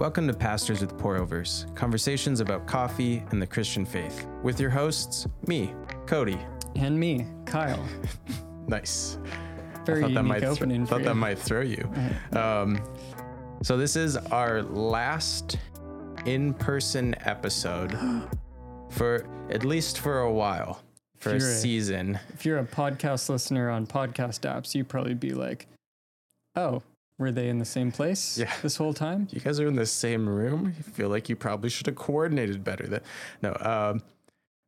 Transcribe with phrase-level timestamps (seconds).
[0.00, 4.70] Welcome to Pastors with Pour Overs, conversations about coffee and the Christian faith, with your
[4.70, 5.74] hosts, me,
[6.06, 6.38] Cody.
[6.74, 7.86] And me, Kyle.
[8.66, 9.18] Nice.
[9.84, 11.04] Very I thought that unique might opening for thought you.
[11.04, 11.92] that might throw you.
[12.32, 12.82] Um,
[13.62, 15.58] so this is our last
[16.24, 17.98] in-person episode
[18.88, 20.80] for at least for a while,
[21.18, 22.18] for a season.
[22.32, 25.66] If you're a podcast listener on podcast apps, you'd probably be like,
[26.56, 26.82] oh,
[27.20, 28.52] were they in the same place Yeah.
[28.62, 29.28] this whole time?
[29.30, 30.74] You guys are in the same room.
[30.76, 32.86] You feel like you probably should have coordinated better.
[32.86, 33.02] That
[33.42, 34.02] no, um,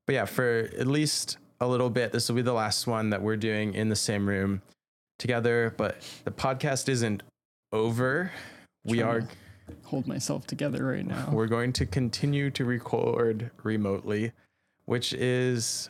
[0.06, 3.23] but yeah, for at least a little bit, this will be the last one that
[3.23, 4.61] we're doing in the same room
[5.19, 5.75] together.
[5.77, 7.23] But the podcast isn't
[7.73, 8.30] over.
[8.84, 9.27] We are
[9.84, 11.30] Hold myself together right now.
[11.33, 14.33] we're going to continue to record remotely,
[14.84, 15.89] which is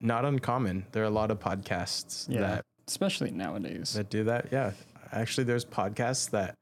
[0.00, 0.86] not uncommon.
[0.92, 2.40] There are a lot of podcasts Yeah.
[2.42, 3.94] that Especially nowadays.
[3.94, 4.46] that do that.
[4.52, 4.72] Yeah.
[5.12, 6.54] Actually, there's podcasts that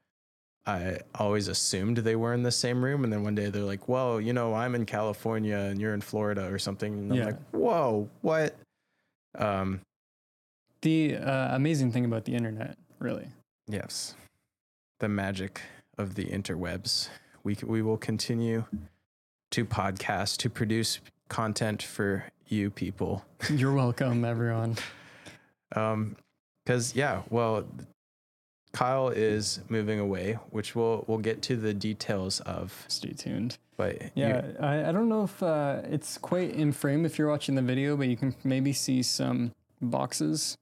[0.65, 3.03] I always assumed they were in the same room.
[3.03, 6.01] And then one day they're like, well, you know, I'm in California and you're in
[6.01, 6.93] Florida or something.
[6.93, 7.25] And I'm Yeah.
[7.25, 8.55] like, whoa, what?
[9.37, 9.81] Um,
[10.81, 13.27] the uh, amazing thing about the internet, really.
[13.67, 14.15] yes.
[14.99, 15.61] The magic
[15.97, 17.07] of the interwebs.
[17.43, 18.65] We, we will continue
[19.51, 23.23] to podcast, to produce content for you people.
[23.49, 24.75] You're welcome, everyone.
[25.75, 26.15] Um,
[26.65, 27.65] because yeah, well,
[28.71, 32.85] Kyle is moving away, which we'll we'll get to the details of.
[32.87, 33.57] Stay tuned.
[33.77, 37.29] But you- Yeah, I, I don't know if uh, it's quite in frame if you're
[37.29, 40.55] watching the video, but you can maybe see some boxes.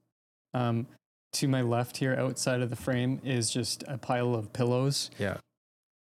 [0.54, 0.86] Um,
[1.34, 5.10] to my left here, outside of the frame, is just a pile of pillows.
[5.18, 5.36] Yeah.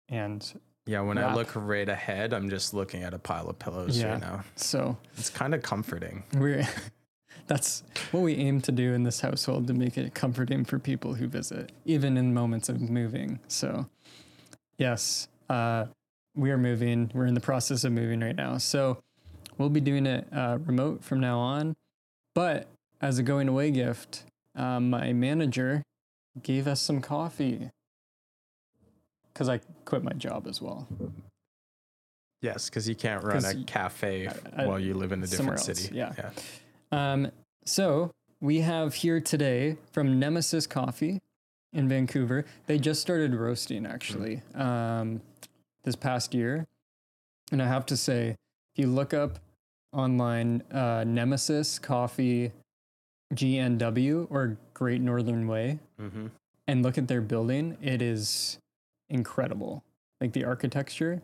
[0.09, 1.01] And yeah.
[1.01, 4.11] When I look right ahead, I'm just looking at a pile of pillows Yeah.
[4.11, 4.43] right now.
[4.55, 6.23] so It's kind of comforting.
[6.35, 6.67] we're
[7.47, 11.13] that's what we aim to do in this household to make it comforting for people
[11.13, 13.39] who visit, even in moments of moving.
[13.47, 13.85] So,
[14.77, 15.85] yes, uh,
[16.35, 17.11] we are moving.
[17.13, 18.57] We're in the process of moving right now.
[18.57, 18.97] So,
[19.57, 21.75] we'll be doing it uh, remote from now on.
[22.33, 22.67] But
[23.01, 24.23] as a going away gift,
[24.55, 25.83] um, my manager
[26.41, 27.69] gave us some coffee
[29.33, 30.87] because I quit my job as well.
[32.41, 35.59] Yes, because you can't run a cafe I- I- while you live in a different
[35.59, 35.93] city.
[35.95, 36.13] yeah.
[36.17, 36.31] yeah.
[36.91, 37.31] Um,
[37.65, 41.21] so we have here today from Nemesis Coffee
[41.73, 42.45] in Vancouver.
[42.67, 45.21] They just started roasting actually um,
[45.83, 46.67] this past year,
[47.51, 49.39] and I have to say, if you look up
[49.93, 52.51] online uh, Nemesis Coffee
[53.33, 56.27] GNW or Great Northern Way Mm-hmm.
[56.67, 58.59] and look at their building, it is
[59.09, 59.83] incredible.
[60.19, 61.21] Like the architecture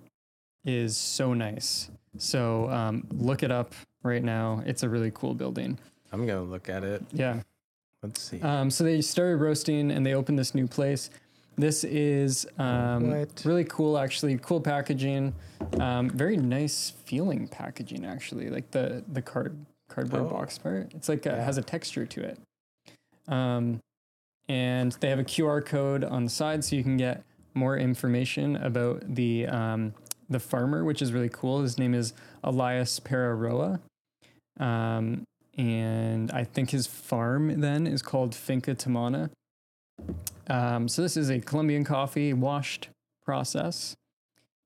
[0.63, 1.89] is so nice.
[2.17, 3.73] So um, look it up
[4.03, 4.61] right now.
[4.65, 5.77] It's a really cool building.
[6.11, 7.03] I'm gonna look at it.
[7.11, 7.41] Yeah.
[8.03, 8.41] Let's see.
[8.41, 11.09] Um, so they started roasting and they opened this new place.
[11.57, 13.11] This is um,
[13.43, 14.37] really cool, actually.
[14.37, 15.35] Cool packaging.
[15.79, 18.49] Um, very nice feeling packaging, actually.
[18.49, 19.55] Like the the card
[19.89, 20.29] cardboard Oh.
[20.29, 20.91] box part.
[20.95, 21.43] It's like a, Yeah.
[21.43, 22.39] has a texture to it.
[23.27, 23.79] Um,
[24.49, 27.23] and they have a QR code on the side, so you can get
[27.53, 29.93] more information about the um,
[30.29, 31.61] the farmer, which is really cool.
[31.61, 32.13] His name is
[32.43, 33.79] Elias Pararoa.
[34.59, 35.23] Um,
[35.57, 39.29] and I think his farm then is called Finca Tamana.
[40.49, 42.89] Um, so this is a Colombian coffee washed
[43.23, 43.95] process,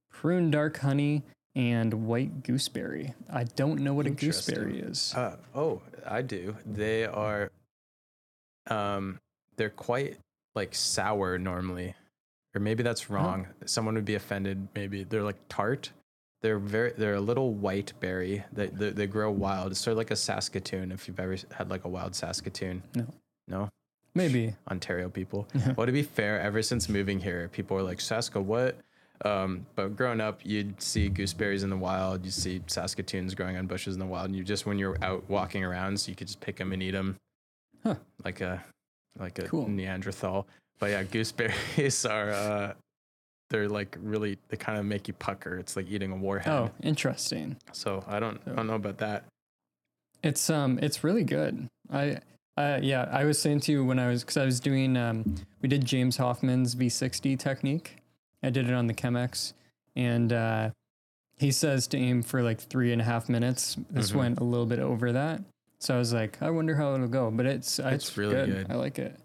[0.09, 1.23] prune dark honey,
[1.55, 3.13] and white gooseberry.
[3.31, 5.13] I don't know what a gooseberry is.
[5.13, 6.55] Uh, oh, I do.
[6.65, 7.51] They are,
[8.69, 9.19] um,
[9.55, 10.17] they're quite
[10.53, 11.95] like sour normally,
[12.53, 13.47] or maybe that's wrong.
[13.65, 14.67] Someone would be offended.
[14.75, 15.91] Maybe they're like tart.
[16.45, 18.43] They're very, they're a little white berry.
[18.53, 19.71] They, they they grow wild.
[19.71, 20.91] It's sort of like a Saskatoon.
[20.91, 22.83] If you've ever had like a wild Saskatoon.
[22.93, 23.07] No.
[23.47, 23.69] No.
[24.13, 24.53] Maybe.
[24.69, 25.47] Ontario people.
[25.75, 28.77] well, to be fair, ever since moving here, people are like, Saska, what?
[29.25, 32.23] Um, but growing up, you'd see gooseberries in the wild.
[32.23, 35.27] You'd see Saskatoons growing on bushes in the wild, and you just when you're out
[35.27, 37.15] walking around, so you could just pick them and eat them,
[37.83, 37.95] Huh.
[38.23, 38.63] like a
[39.17, 39.67] like a Cool.
[39.67, 40.45] Neanderthal.
[40.77, 42.73] But yeah, gooseberries are uh,
[43.49, 45.57] they're like really they kind of make you pucker.
[45.57, 46.51] It's like eating a warhead.
[46.51, 47.57] Oh, interesting.
[47.73, 49.25] So I don't I don't know about that.
[50.23, 51.67] It's um, it's really good.
[51.91, 52.17] I,
[52.57, 55.35] uh, yeah, I was saying to you when I was because I was doing um,
[55.61, 57.97] we did James Hoffmann's V60 technique.
[58.41, 59.53] I did it on the Chemex,
[59.95, 60.69] and uh,
[61.37, 63.77] he says to aim for like three and a half minutes.
[63.91, 64.15] This Mhm.
[64.15, 65.41] went a little bit over that,
[65.79, 67.29] so I was like, I wonder how it'll go.
[67.29, 68.67] But it's uh, It's it's, really good.
[68.69, 69.15] I like it.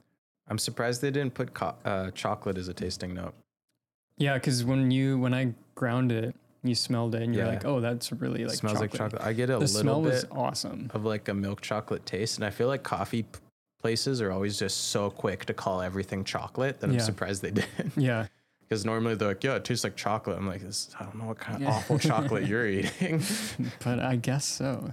[0.49, 3.34] I'm surprised they didn't put co- uh, chocolate as a tasting note.
[4.20, 7.52] Yeah, because when you when I ground it, you smelled it, and you're Yeah.
[7.52, 9.22] like, oh, that's really like smells like chocolate.
[9.22, 10.90] I get a The little smell bit was awesome.
[10.94, 13.38] of like a milk chocolate taste, and I feel like coffee p-
[13.81, 17.64] places are always just so quick to call everything chocolate that I'm surprised they did.
[17.96, 18.26] Yeah,
[18.61, 20.37] because normally they're like, yeah, it tastes like chocolate.
[20.37, 21.70] I'm like, this, I don't know what kind of Yeah.
[21.70, 23.22] awful chocolate you're eating.
[23.82, 24.93] but I guess so.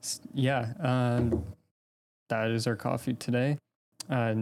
[0.00, 1.44] so yeah, um,
[2.28, 3.56] that is our coffee today.
[4.10, 4.34] Uh,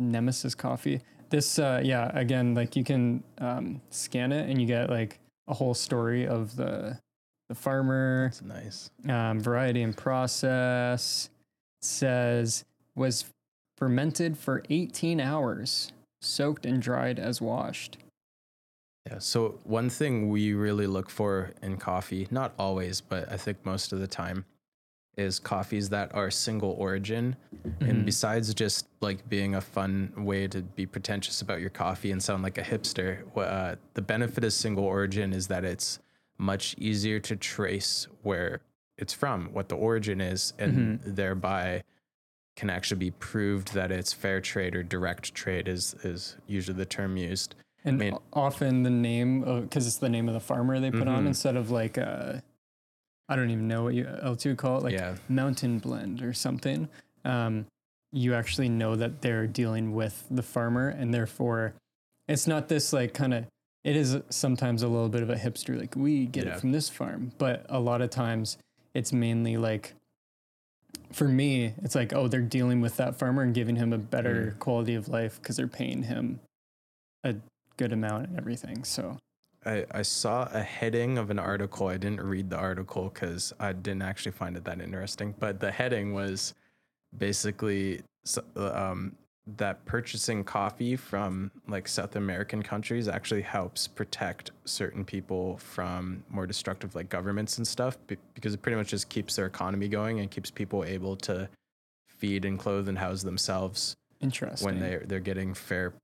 [0.00, 1.00] Nemesis coffee.
[1.30, 5.18] This, uh, yeah, again, like you can um, scan it and you get like
[5.48, 6.98] a whole story of the
[7.48, 8.90] the farmer, It's nice.
[9.08, 11.30] um, variety and process.
[11.82, 13.24] Says was
[13.78, 17.96] fermented for 18 hours, soaked and dried as washed.
[19.06, 19.18] Yeah.
[19.18, 23.92] So one thing we really look for in coffee, not always, but I think most
[23.92, 24.44] of the time,
[25.20, 27.36] is coffees that are single origin.
[27.80, 28.04] And Mhm.
[28.06, 32.42] besides just like being a fun way to be pretentious about your coffee and sound
[32.42, 35.98] like a hipster, uh, the benefit of single origin is that it's
[36.38, 38.60] much easier to trace where
[38.96, 41.82] it's from, what the origin is, and thereby
[42.56, 46.84] can actually be proved that it's fair trade or direct trade is is usually the
[46.86, 47.54] term used.
[47.84, 51.24] And mean- often the name, because it's the name of the farmer they put on
[51.24, 51.28] Mhm.
[51.28, 52.40] instead of like, uh,
[53.30, 55.14] I don't even know what you else you would call it, like yeah.
[55.28, 56.88] mountain blend or something.
[57.24, 57.66] Um,
[58.12, 61.74] you actually know that they're dealing with the farmer, and therefore,
[62.28, 63.46] it's not this like kind of.
[63.84, 66.54] It is sometimes a little bit of a hipster, like we get Yeah.
[66.54, 68.58] it from this farm, but a lot of times
[68.94, 69.94] it's mainly like.
[71.12, 74.54] For me, it's like, oh, they're dealing with that farmer and giving him a better
[74.60, 76.38] quality of life because they're paying him
[77.24, 77.34] a
[77.76, 78.84] good amount and everything.
[78.84, 79.16] So
[79.64, 81.88] I, I saw a heading of an article.
[81.88, 85.34] I didn't read the article because I didn't actually find it that interesting.
[85.38, 86.54] But the heading was
[87.16, 88.00] basically
[88.56, 89.16] um,
[89.56, 96.46] that purchasing coffee from like South American countries actually helps protect certain people from more
[96.46, 97.98] destructive like governments and stuff
[98.34, 101.48] because it pretty much just keeps their economy going and keeps people able to
[102.06, 104.66] feed and clothe and house themselves interesting.
[104.66, 105.94] when they're they're getting fair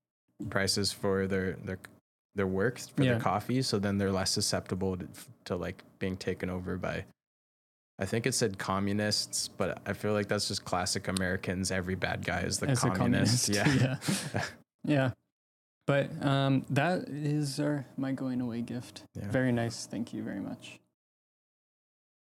[0.50, 1.79] prices for their their
[2.37, 3.12] their work for Yeah.
[3.12, 5.09] their coffee so then they're less susceptible to,
[5.47, 7.05] to like being taken over by
[7.99, 11.71] I think it said communists, but I feel like that's just classic Americans.
[11.71, 13.50] Every bad guy is the communist.
[13.50, 13.97] communist, Yeah.
[14.35, 14.43] yeah.
[14.85, 15.11] yeah.
[15.87, 19.05] But um, that is our my going away gift.
[19.15, 19.31] Yeah.
[19.31, 19.87] Very nice.
[19.87, 20.79] Thank you very much.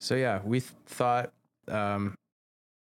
[0.00, 1.32] So yeah, we th- thought
[1.68, 2.14] um,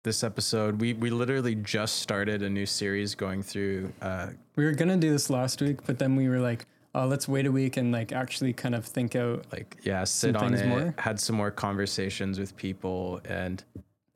[0.03, 4.73] this episode we we literally just started a new series going through uh, We were
[4.73, 7.77] gonna do this last week, but then we were like, oh, let's wait a week
[7.77, 9.45] and like actually kind of think out.
[9.51, 10.93] like yeah sit on it more?
[10.97, 13.63] had some more conversations with people and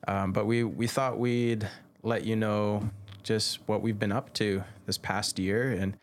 [0.08, 1.68] um, but we we thought we'd
[2.02, 2.88] let you know
[3.22, 5.96] just what we've been up to this past year and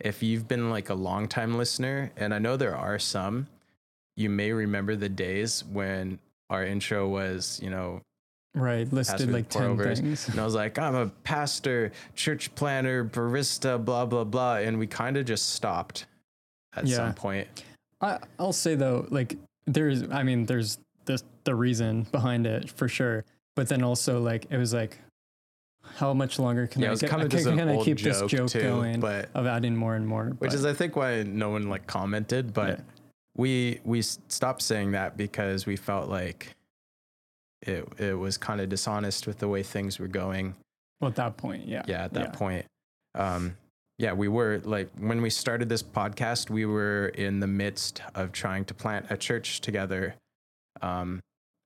[0.00, 3.48] if you've been like a long time listener and i know there are some
[4.16, 6.18] you may remember the days when
[6.50, 8.00] our intro was you know
[8.54, 10.00] Right, listed like ten pour-overs.
[10.00, 10.28] things.
[10.28, 14.56] and I was like, I'm a pastor, church planter, barista, blah, blah, blah.
[14.56, 16.06] And we kind of just stopped
[16.78, 16.96] at Yeah.
[16.96, 17.48] some point.
[18.00, 19.36] I, I'll say though, like
[19.66, 23.24] there's, I mean, there's the the reason behind it for sure,
[23.56, 24.98] but then also like it was like,
[25.96, 27.10] how much longer can Yeah, I get?
[27.10, 29.94] kind of can, can I keep joke, this joke too, going but of adding more
[29.94, 30.26] and more?
[30.38, 32.84] which but- is I think why no one like commented, but Yeah.
[33.36, 36.54] we we stopped saying that because we felt like
[37.62, 40.54] it it was kind of dishonest with the way things were going.
[41.00, 42.66] well, at that point, yeah, Yeah, at that point.
[43.14, 43.56] Um
[43.98, 48.32] yeah, we were like when we started this podcast, we were in the midst of
[48.32, 50.14] trying to plant a church together
[50.82, 51.20] um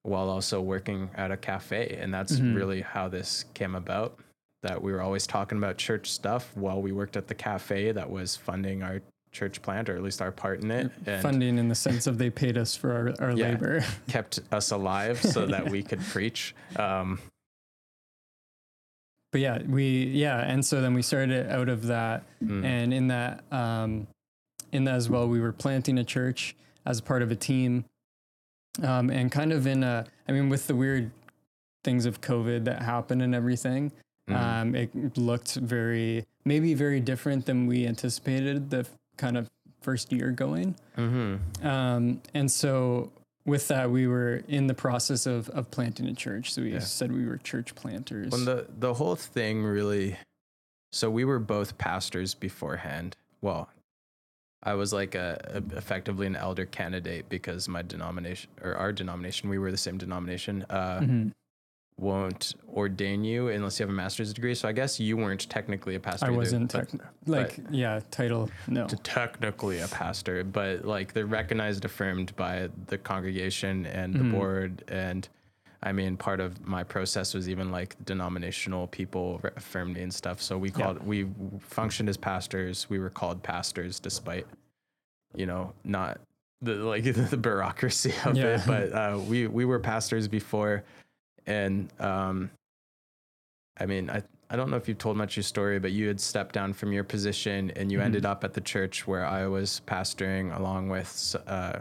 [0.05, 2.57] while also working at a cafe and that's Mhm.
[2.57, 4.19] really how this came about
[4.63, 8.09] that we were always talking about church stuff while we worked at the cafe that
[8.11, 9.01] was funding our
[9.33, 12.17] church plant or at least our part in it and funding in the sense of
[12.19, 13.51] they paid us for our, our Yeah.
[13.51, 13.85] labor.
[14.09, 17.21] kept us alive so that we could preach um
[19.33, 23.09] But yeah, we yeah, and so then we started out of that, mm, and in
[23.09, 24.07] that um,
[24.73, 27.87] in that as well, we were planting a church as part of a team,
[28.83, 31.11] um, and kind of in a, I mean, with the weird
[31.83, 33.91] things of COVID that happened and everything,
[34.29, 39.49] mm, um, it looked very maybe very different than we anticipated the f- kind of
[39.81, 40.75] first year going.
[40.97, 41.39] mhm.
[41.65, 43.13] Um, and so
[43.45, 46.53] with that, we were in the process of of planting a church.
[46.53, 46.79] So we Yeah.
[46.81, 48.31] said we were church planters.
[48.33, 50.17] When the the whole thing really,
[50.93, 53.17] so we were both pastors beforehand.
[53.41, 53.69] Well,
[54.63, 55.41] I was like a,
[55.73, 59.99] a effectively an elder candidate because my denomination or our denomination, we were the same
[59.99, 60.65] denomination.
[60.71, 61.33] Uh, Mhm.
[61.99, 64.55] Won't ordain you unless you have a master's degree.
[64.55, 66.27] So I guess you weren't technically a pastor.
[66.27, 66.89] I either, wasn't but-
[67.27, 72.99] like yeah title no to technically a pastor, but like they're recognized, affirmed by the
[72.99, 74.33] congregation and the Mhm.
[74.33, 75.29] board, and
[75.85, 80.41] I mean, part of my process was even like denominational people affirmed me and stuff.
[80.41, 82.89] So we called, we functioned as pastors.
[82.89, 84.47] We were called pastors despite,
[85.35, 86.21] you know, not
[86.61, 88.57] the like the bureaucracy of Yeah.
[88.57, 88.63] it.
[88.67, 90.85] But uh, we we were pastors before,
[91.47, 92.51] and um,
[93.79, 96.21] I mean, I I don't know if you've told much your story, but you had
[96.21, 98.05] stepped down from your position and you Mhm.
[98.05, 101.79] ended up at the church where I was pastoring along with uh,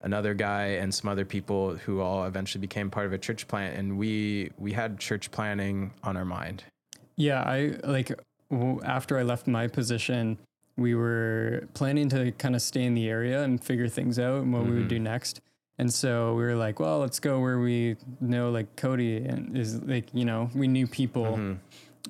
[0.00, 3.76] another guy and some other people who all eventually became part of a church plant,
[3.76, 6.64] and we we had church planning on our mind.
[7.16, 8.12] Yeah, I like
[8.50, 10.38] w- after I left my position,
[10.78, 14.52] we were planning to kind of stay in the area and figure things out and
[14.52, 15.40] what we would do next.
[15.78, 19.82] And so we were like, well, let's go where we know like Cody and is
[19.82, 21.58] like, you know, we knew people Mhm.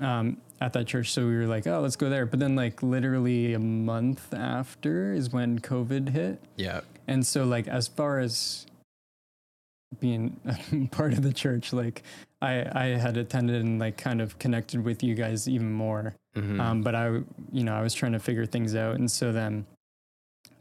[0.00, 1.12] um, at that church.
[1.12, 2.26] So we were like, oh, let's go there.
[2.26, 6.40] But then like literally a month after is when COVID hit.
[6.56, 8.66] Yeah, And so like as far as
[10.00, 12.02] being part of the church, like
[12.42, 16.14] I I had attended and like kind of connected with you guys even more.
[16.37, 16.61] Mhm.
[16.61, 17.06] Um, but I
[17.52, 19.64] you know I was trying to figure things out, and so then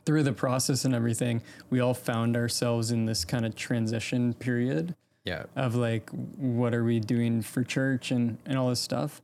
[0.05, 4.95] through the process and everything, we all found ourselves in this kind of transition period
[5.23, 9.21] yeah, of like what are we doing for church and and all this stuff.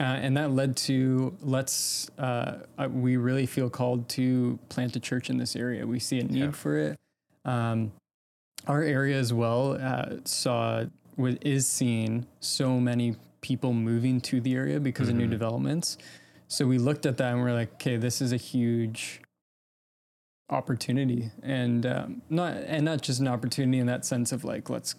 [0.00, 5.00] Uh, and that led to let's uh, uh, we really feel called to plant a
[5.00, 5.86] church in this area.
[5.86, 6.50] We see a need Yeah.
[6.50, 6.98] for it.
[7.44, 7.92] Um,
[8.66, 10.84] our area as well uh, saw
[11.18, 15.30] is seeing so many people moving to the area because of new Mhm.
[15.30, 15.98] developments.
[16.48, 19.21] So we looked at that and we're like, okay, this is a huge
[20.52, 24.94] opportunity, and um, not and not just an opportunity in that sense of like let's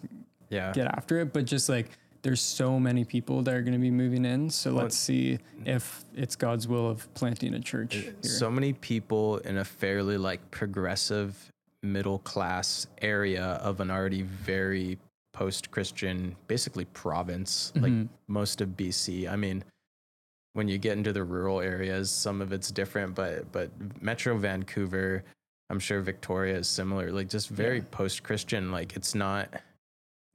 [0.50, 0.72] yeah.
[0.72, 1.90] get after it, but just like
[2.22, 4.48] there's so many people that are going to be moving in.
[4.50, 8.14] So Well, let's see if it's God's will of planting a church here.
[8.22, 11.36] so many people in a fairly like progressive
[11.82, 14.98] middle class area of an already very
[15.34, 18.08] post Christian, basically province, like Mhm.
[18.26, 19.28] most of BC.
[19.28, 19.62] I mean,
[20.54, 23.70] when you get into the rural areas, some of it's different, but but
[24.00, 25.24] Metro Vancouver,
[25.70, 27.10] I'm sure Victoria is similar.
[27.10, 27.84] Like just very Yeah.
[27.90, 28.70] post Christian.
[28.70, 29.48] Like it's not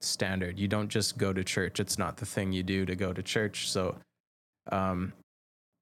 [0.01, 0.57] standard.
[0.57, 1.79] You don't just go to church.
[1.79, 3.69] It's not the thing you do to go to church.
[3.69, 3.95] So
[4.71, 5.13] um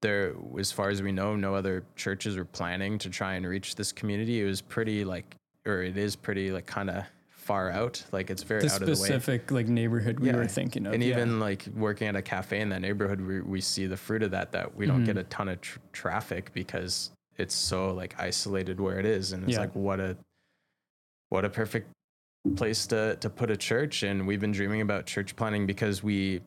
[0.02, 3.76] there as far as we know, no other churches were planning to try and reach
[3.76, 4.42] this community.
[4.42, 5.36] It was pretty like
[5.66, 8.04] or it is pretty like kind of far out.
[8.12, 10.36] Like it's very the out of the way specific like neighborhood we Yeah.
[10.36, 10.94] were thinking of.
[10.94, 11.12] and yeah.
[11.12, 14.32] even like working at a cafe in that neighborhood we, we see the fruit of
[14.32, 15.06] that that we don't Mhm.
[15.06, 19.44] get a ton of tr- traffic because it's so like isolated where it is and
[19.44, 19.60] it's Yeah.
[19.62, 20.18] like what a
[21.30, 21.90] what a perfect
[22.56, 26.42] place to to put a church and we've been dreaming about church planning because we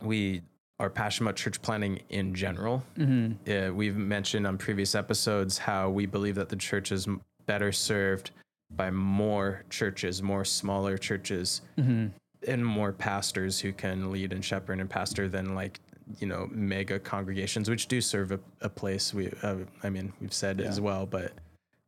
[0.00, 0.42] we
[0.80, 3.68] are passionate about church planning in general Mhm.
[3.70, 7.06] uh, we've mentioned on previous episodes how we believe that the church is
[7.46, 8.32] better served
[8.70, 12.10] by more churches more smaller churches Mhm.
[12.48, 15.78] and more pastors who can lead and shepherd and pastor than like
[16.18, 20.34] you know mega congregations which do serve a, a place we uh, i mean we've
[20.34, 20.66] said Yeah.
[20.68, 21.32] as well but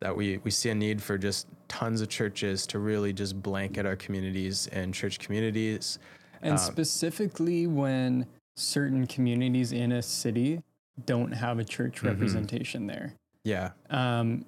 [0.00, 3.84] that we we see a need for just tons of churches to really just blanket
[3.86, 5.98] our communities and church communities
[6.42, 10.62] and um, specifically when certain communities in a city
[11.04, 12.06] don't have a church Mhm.
[12.06, 13.12] representation there.
[13.44, 14.44] yeah um,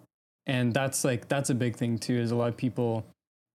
[0.47, 3.05] and that's like that's a big thing too is a lot of people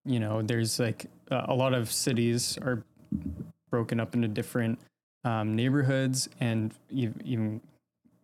[0.04, 2.84] you know there's like uh, a lot of cities are
[3.70, 4.78] broken up into different
[5.24, 7.60] um, neighborhoods and even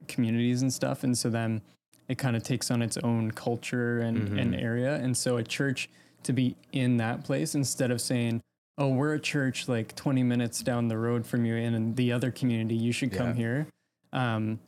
[0.08, 1.60] communities and stuff and so then
[2.08, 4.62] it kind of takes on its own culture and, and Mhm.
[4.62, 5.88] area and so a church
[6.24, 8.40] to be in that place instead of saying
[8.78, 12.30] oh we're a church like 20 minutes down the road from you in the other
[12.30, 13.34] community you should come Yeah.
[13.34, 13.66] here
[14.12, 14.58] um,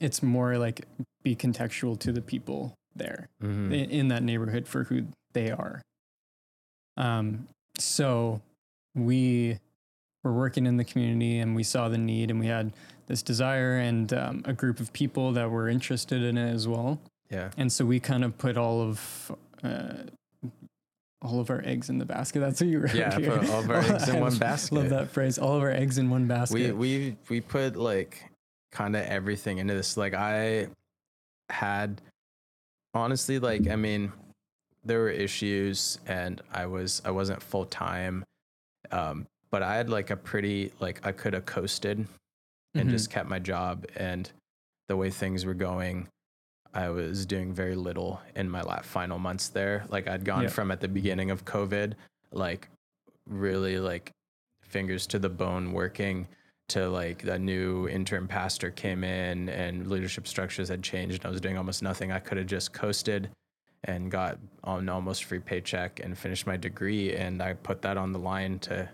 [0.00, 0.86] it's more like
[1.22, 3.66] be contextual to the people there Mhm.
[3.72, 5.82] in, in that neighborhood for who they are.
[6.96, 7.48] Um,
[7.78, 8.40] so
[8.94, 9.58] we
[10.24, 12.72] were working in the community and we saw the need and we had
[13.06, 16.98] this desire and um, a group of people that were interested in it as well.
[17.30, 19.92] yeah And so we kind of put all of uh,
[21.22, 22.40] all of our eggs in the basket.
[22.40, 23.38] That's what you wrote yeah here.
[23.38, 25.38] put all of our eggs in one Love that phrase.
[25.38, 26.54] All of our eggs in one basket.
[26.54, 28.30] we we we put like
[28.72, 30.66] kind of everything into this like i
[31.48, 32.00] had
[32.92, 34.12] honestly like i mean
[34.84, 38.24] there were issues and i was i wasn't full time
[38.90, 41.96] um but i had like a pretty like i could have coasted
[42.74, 42.90] and Mhm.
[42.90, 44.28] just kept my job and
[44.88, 46.08] the way things were going
[46.74, 50.48] i was doing very little in my la- final months there like i'd gone Yeah.
[50.48, 51.92] from at the beginning of covid
[52.32, 52.66] like
[53.26, 54.10] really like
[54.64, 56.26] fingers to the bone working
[56.70, 61.30] to like the new interim pastor came in and leadership structures had changed and I
[61.30, 62.10] was doing almost nothing.
[62.10, 63.28] I could have just coasted
[63.84, 68.12] and got an almost free paycheck and finished my degree and I put that on
[68.12, 68.88] the line to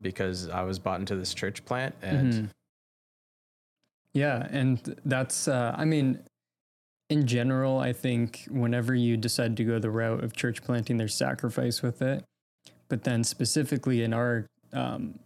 [0.00, 2.48] because I was bought into this church plant and Mhm.
[4.14, 6.20] Yeah, and that's uh, I mean,
[7.10, 11.14] in general, I think whenever you decide to go the route of church planting, there's
[11.14, 12.24] sacrifice with it.
[12.88, 15.18] But then specifically in our um,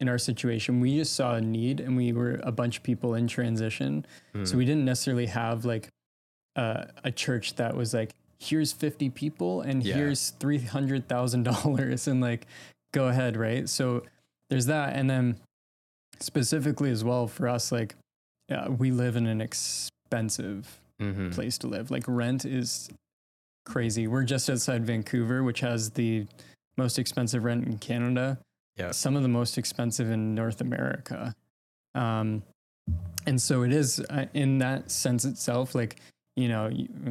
[0.00, 3.14] in our situation, we just saw a need, and we were a bunch of people
[3.14, 4.04] in transition,
[4.34, 4.54] so Mm.
[4.54, 5.88] we didn't necessarily have like
[6.56, 9.94] uh, a church that was like, here's 50 people and Yeah.
[9.96, 12.46] here's three hundred thousand dollars, and like,
[12.92, 13.68] go ahead, right?
[13.68, 14.02] So
[14.50, 15.36] there's that, and then
[16.20, 17.94] specifically as well for us, like,
[18.50, 21.32] uh, we live in an expensive Mhm.
[21.32, 21.90] place to live.
[21.90, 22.88] Like rent is
[23.66, 24.06] crazy.
[24.06, 26.26] We're just outside Vancouver, which has the
[26.76, 28.38] most expensive rent in Canada.
[28.76, 28.90] Yeah.
[28.90, 31.34] Some of the most expensive in North America.
[31.94, 32.42] Um,
[33.26, 35.96] and so it is uh, in that sense itself, like,
[36.36, 36.68] you know,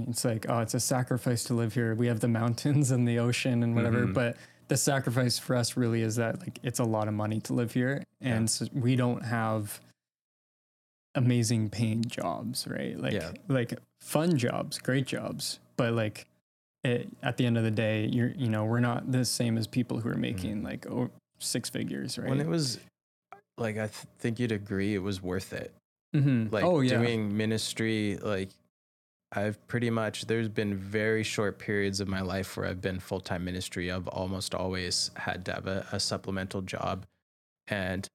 [0.07, 1.95] it's like, oh, it's a sacrifice to live here.
[1.95, 4.13] We have the mountains and the ocean and whatever, Mhm.
[4.13, 7.53] but the sacrifice for us really is that like it's a lot of money to
[7.53, 8.03] live here.
[8.21, 8.35] Yeah.
[8.35, 9.79] And so we don't have
[11.15, 12.99] amazing paying jobs, right?
[12.99, 13.31] Like Yeah.
[13.47, 16.27] like fun jobs, great jobs, but like
[16.83, 19.67] it, at the end of the day, you're you know we're not the same as
[19.67, 22.29] people who are making like oh, six figures, right?
[22.29, 22.79] when it was
[23.57, 25.73] like I th- think you'd agree it was worth it
[26.15, 26.51] Mhm.
[26.51, 28.49] like oh yeah, doing ministry like
[29.35, 33.43] i've pretty much there's been very short periods of my life where i've been full-time
[33.43, 33.91] ministry.
[33.91, 37.05] I've almost always had to have a, a supplemental job.
[37.67, 38.07] And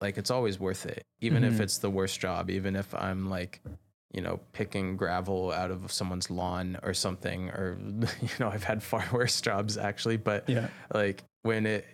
[0.00, 1.60] like it's always worth it even if Mhm.
[1.60, 3.60] it's the worst job even if i'm like
[4.14, 7.76] you know picking gravel out of someone's lawn or something or
[8.22, 10.16] you know i've had far worse jobs actually.
[10.16, 11.84] But yeah, like when it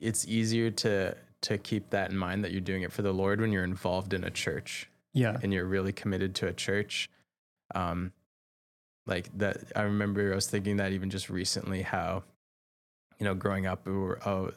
[0.00, 3.40] it's easier to to keep that in mind that you're doing it for the lord
[3.40, 7.08] when you're involved in a church yeah, and you're really committed to a church
[7.74, 8.12] um
[9.06, 12.22] like that i remember i was thinking that even just recently how
[13.18, 14.50] you know growing up we were oh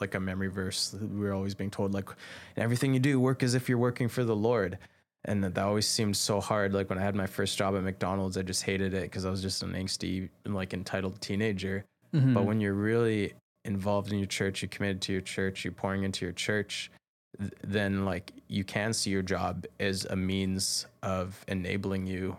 [0.00, 2.08] like a memory verse we were always being told like
[2.56, 4.78] everything you do work as if you're working for the lord.
[5.24, 6.72] And that, that always seemed so hard.
[6.74, 9.30] Like when i had my first job at mcdonald's i just hated it because i
[9.30, 11.84] was just an angsty like entitled teenager.
[12.12, 12.44] But Mhm.
[12.44, 13.32] when you're really
[13.64, 16.90] involved in your church, you're committed to your church, you're pouring into your church,
[17.38, 22.36] th- then like you can see your job as a means of enabling you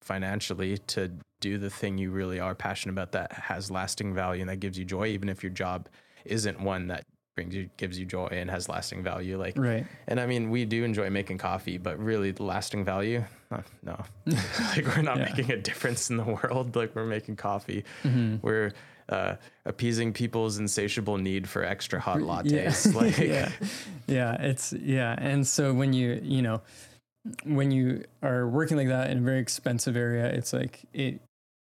[0.00, 1.10] financially to
[1.40, 4.78] do the thing you really are passionate about that has lasting value and that gives
[4.78, 5.88] you joy, even if your job
[6.24, 7.04] isn't one that
[7.36, 9.38] brings you gives you joy and has lasting value.
[9.38, 13.24] Like right, and I mean, we do enjoy making coffee, but really, the lasting value,
[13.50, 14.02] uh, no.
[14.26, 15.24] like we're not Yeah.
[15.34, 16.74] making a difference in the world.
[16.80, 18.42] Like we're making coffee, Mhm.
[18.42, 18.72] we're
[19.08, 22.26] uh, appeasing people's insatiable need for extra hot Yeah.
[22.66, 22.94] lattes.
[23.00, 23.50] Like, yeah,
[24.06, 26.60] yeah, it's yeah, and so when you you know
[27.44, 31.20] when you are working like that in a very expensive area, it's like it,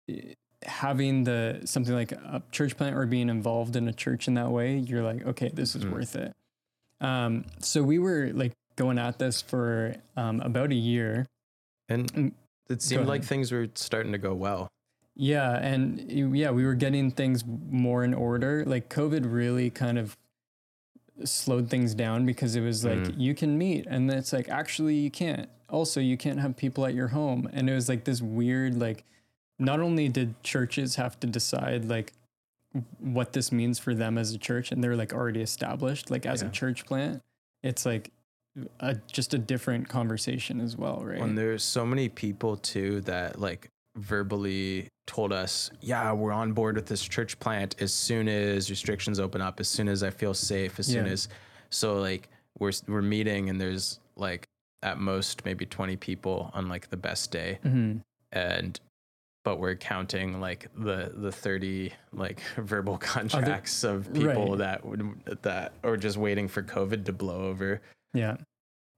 [0.07, 0.35] it-
[0.65, 4.49] having the something like a church plant or being involved in a church in that
[4.49, 4.77] way.
[4.77, 5.91] You're like, okay, this is Mhm.
[5.91, 6.31] worth it.
[7.01, 11.25] Um, so we were like going at this for um, about a year.
[11.89, 12.31] and Mm,
[12.69, 14.69] it seemed like things were starting to go well.
[15.15, 18.63] Yeah, and yeah, we were getting things more in order.
[18.65, 20.15] Like COVID really kind of
[21.23, 23.19] slowed things down because it was like Mm.
[23.19, 25.49] you can meet and it's like actually you can't.
[25.69, 27.49] Also, you can't have people at your home.
[27.53, 29.03] And it was like this weird like
[29.59, 32.13] not only did churches have to decide like
[32.99, 36.41] what this means for them as a church and they're like already established like as
[36.41, 36.47] Yeah.
[36.47, 37.21] a church plant,
[37.61, 38.11] it's like
[38.79, 41.19] a, just a different conversation as well, right?
[41.19, 46.75] And there's so many people too that like verbally told us, yeah, we're on board
[46.75, 50.33] with this church plant as soon as restrictions open up, as soon as I feel
[50.33, 51.11] safe, as soon Yeah.
[51.13, 51.27] as
[51.69, 52.29] so like
[52.59, 54.45] we're we're meeting and there's like
[54.83, 58.01] at most maybe 20 people on like the best day Mhm.
[58.31, 58.79] and
[59.43, 64.57] but we're counting like the the 30 like verbal contracts of people right.
[64.59, 67.81] that would that or just waiting for covid to blow over
[68.13, 68.37] Yeah,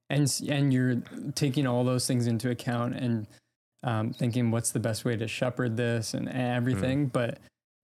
[0.10, 0.98] and and you're
[1.34, 3.26] taking all those things into account and
[3.86, 7.06] um, thinking what's the best way to shepherd this and everything.
[7.08, 7.38] But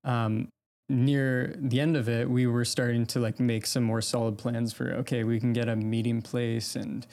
[0.03, 0.49] um,
[0.89, 4.73] near the end of it, we were starting to like make some more solid plans
[4.73, 7.07] for okay, we can get a meeting place and.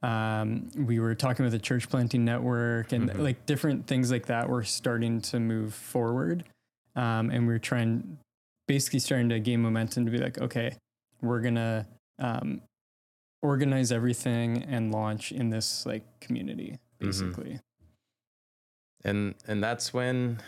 [0.00, 3.18] Um, we were talking with the church planting network and Mhm.
[3.18, 6.44] like different things like that were starting to move forward.
[6.94, 8.16] Um, and we were trying,
[8.68, 10.76] basically starting to gain momentum to be like, okay,
[11.20, 11.84] we're gonna
[12.20, 12.62] um,
[13.42, 17.06] organize everything and launch in this like community Mhm.
[17.06, 17.60] basically
[19.08, 20.38] and and that's when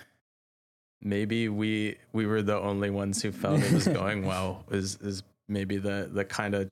[1.03, 5.23] maybe we we were the only ones who felt it was going well is is
[5.49, 6.68] maybe the the kind of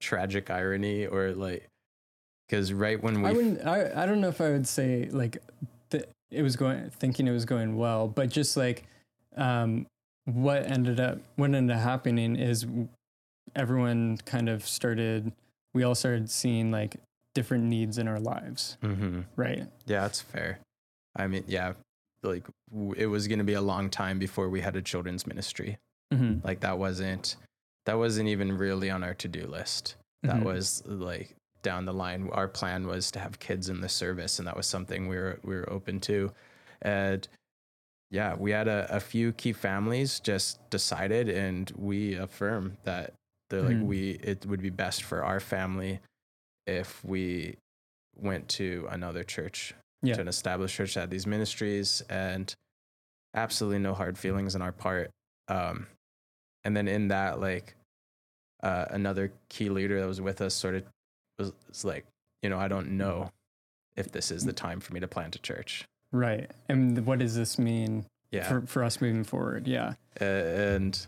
[0.00, 1.66] tragic irony or like
[2.48, 5.38] because right when we i wouldn't I, I don't know if i would say like
[5.90, 8.84] the, it was going thinking it was going well, but just like
[9.36, 9.86] um,
[10.26, 12.66] what ended up what ended up happening is
[13.56, 15.32] everyone kind of started
[15.72, 16.96] we all started seeing like
[17.34, 19.20] different needs in our lives, Mm-hmm.
[19.36, 19.64] right?
[19.86, 20.58] Yeah, that's fair.
[21.16, 21.74] I mean, yeah,
[22.22, 25.26] like w- it was going to be a long time before we had a children's
[25.26, 25.78] ministry.
[26.12, 26.46] Mm-hmm.
[26.46, 27.36] Like that wasn't
[27.86, 29.96] that wasn't even really on our to-do list.
[30.22, 30.44] That Mhm.
[30.44, 32.28] was like down the line.
[32.32, 35.38] Our plan was to have kids in the service, and that was something we were
[35.42, 36.32] we were open to.
[36.82, 37.26] And
[38.10, 43.14] yeah, we had a, a few key families just decided, and we affirm that
[43.50, 43.86] they're like Mhm.
[43.86, 46.00] we it would be best for our family
[46.66, 47.56] if we
[48.16, 50.14] went to another church Yeah.
[50.14, 52.54] to an established church that had these ministries and
[53.34, 55.10] absolutely no hard feelings on our part
[55.48, 55.86] um
[56.64, 57.74] and then in that like
[58.62, 60.84] uh another key leader that was with us sort of
[61.38, 62.06] was, was like
[62.42, 63.30] you know i don't know
[63.96, 66.50] if this is the time for me to plant a church Right.
[66.70, 69.66] And what does this mean yeah for, for us moving forward?
[69.68, 69.92] Yeah.
[70.18, 71.06] uh, and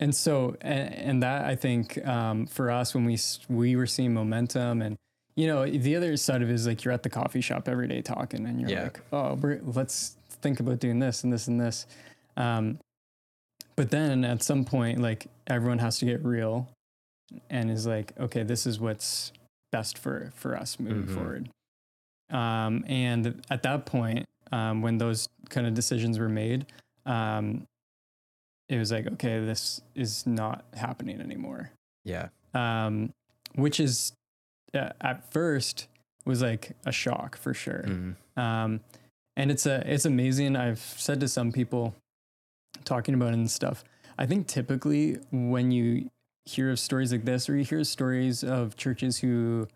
[0.00, 3.18] And so, and, and that I think um, for us, when we
[3.50, 4.96] we were seeing momentum, and
[5.34, 7.88] you know, the other side of it is like you're at the coffee shop every
[7.88, 8.82] day talking, and you're Yeah.
[8.84, 11.86] like, oh, let's think about doing this and this and this.
[12.36, 12.78] Um,
[13.76, 16.68] but then at some point, like everyone has to get real,
[17.48, 19.32] and is like, okay, this is what's
[19.70, 21.14] best for for us moving Mhm.
[21.14, 21.48] forward.
[22.30, 26.66] Um, and at that point, um, when those kind of decisions were made,
[27.06, 27.66] um,
[28.68, 31.70] it was like, okay, this is not happening anymore.
[32.04, 33.12] yeah Um,
[33.54, 34.12] which is
[34.74, 35.88] uh, at first
[36.24, 37.84] was like a shock for sure.
[37.86, 38.16] Mhm.
[38.36, 38.80] Um,
[39.36, 40.56] and it's a it's amazing.
[40.56, 41.94] I've said to some people
[42.84, 43.84] talking about it and stuff.
[44.18, 46.10] I think typically when you
[46.44, 49.68] hear of stories like this, or you hear stories of churches who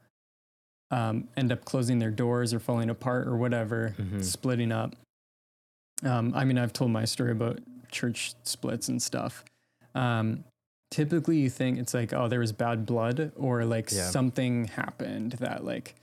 [0.90, 4.22] um, end up closing their doors or falling apart or whatever, Mhm.
[4.24, 4.94] splitting up.
[6.04, 7.59] Um, I mean, I've told my story about
[7.90, 9.44] church splits and stuff.
[9.94, 10.44] Um,
[10.90, 14.11] typically, you think it's like, oh, there was bad blood, or like Yeah.
[14.11, 15.94] something happened that like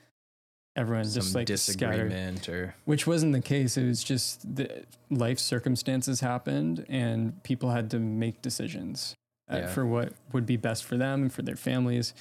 [0.75, 3.77] everyone some just like scattered disagreement or which wasn't the case.
[3.77, 9.13] It was just the life circumstances happened and people had to make decisions
[9.51, 9.67] uh, Yeah.
[9.67, 12.13] for what would be best for them and for their families.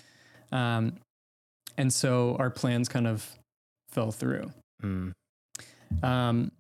[0.50, 0.96] Um,
[1.78, 3.38] and so our plans kind of
[3.88, 4.52] fell through.
[4.82, 5.12] mm,
[6.02, 6.52] Um,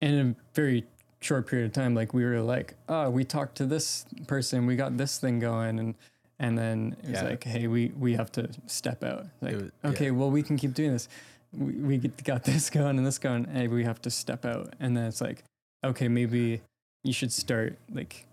[0.00, 0.86] and in a very
[1.20, 4.76] short period of time, like we were like, oh, we talked to this person, we
[4.76, 5.94] got this thing going, and
[6.40, 7.28] and then it was Yeah.
[7.28, 9.26] like, hey, we we have to step out.
[9.40, 9.90] Like, was- yeah.
[9.90, 11.08] okay, well, we can keep doing this.
[11.52, 13.44] We we got this going and this going.
[13.46, 15.44] Hey, we have to step out, and then it's like,
[15.84, 16.60] okay, maybe
[17.04, 18.26] you should start like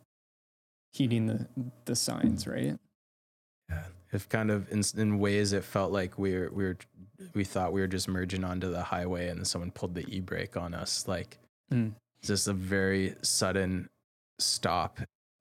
[0.93, 1.45] heeding the
[1.85, 2.77] the signs, right?
[3.69, 6.77] yeah if kind of in, in ways it felt like we were we were
[7.33, 10.55] we thought we were just merging onto the highway and then someone pulled the e-brake
[10.55, 11.39] on us like
[11.73, 11.93] Mm.
[12.27, 13.87] Just a very sudden
[14.39, 14.99] stop.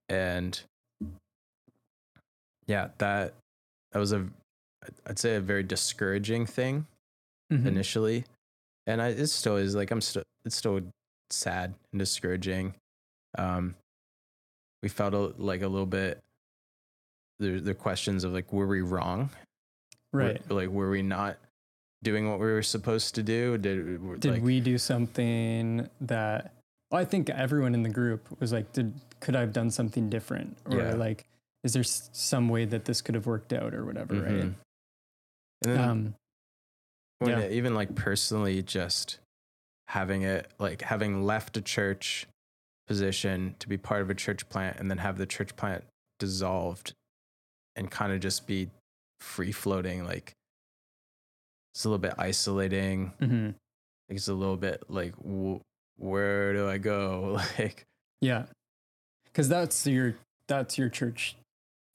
[0.08, 0.60] And
[2.66, 3.34] yeah that
[3.92, 4.26] that was a
[5.06, 6.86] i'd say a very discouraging thing
[7.52, 7.66] Mhm.
[7.66, 8.24] initially.
[8.86, 10.80] And I, it still is like i'm still it's still
[11.30, 12.74] sad and discouraging.
[13.36, 13.74] Um
[14.82, 16.20] we felt a, like a little bit
[17.38, 19.28] the the questions of like were we wrong?
[20.12, 20.50] Were- Right.
[20.50, 21.36] like were we not
[22.02, 23.58] doing what we were supposed to do?
[23.58, 26.53] Did, did like, we do something that
[26.94, 30.08] well, I think everyone in the group was like, did could I have done something
[30.08, 30.94] different, or Yeah.
[30.94, 31.24] like,
[31.64, 34.26] is there s- some way that this could have worked out, or whatever, Mhm.
[34.28, 34.54] and right?
[35.62, 36.14] then Um,
[37.26, 37.38] yeah.
[37.40, 39.18] it- even like personally just
[39.88, 42.26] having it like having left a church
[42.86, 45.84] position to be part of a church plant and then have the church plant
[46.20, 46.92] dissolved
[47.76, 48.70] and kind of just be
[49.20, 50.32] free floating like
[51.74, 53.54] it's a little bit isolating mhm.
[54.08, 55.60] it's a little bit like w-
[55.96, 57.84] where do i go like
[58.20, 58.44] yeah,
[59.26, 60.14] because that's your
[60.48, 61.36] that's your church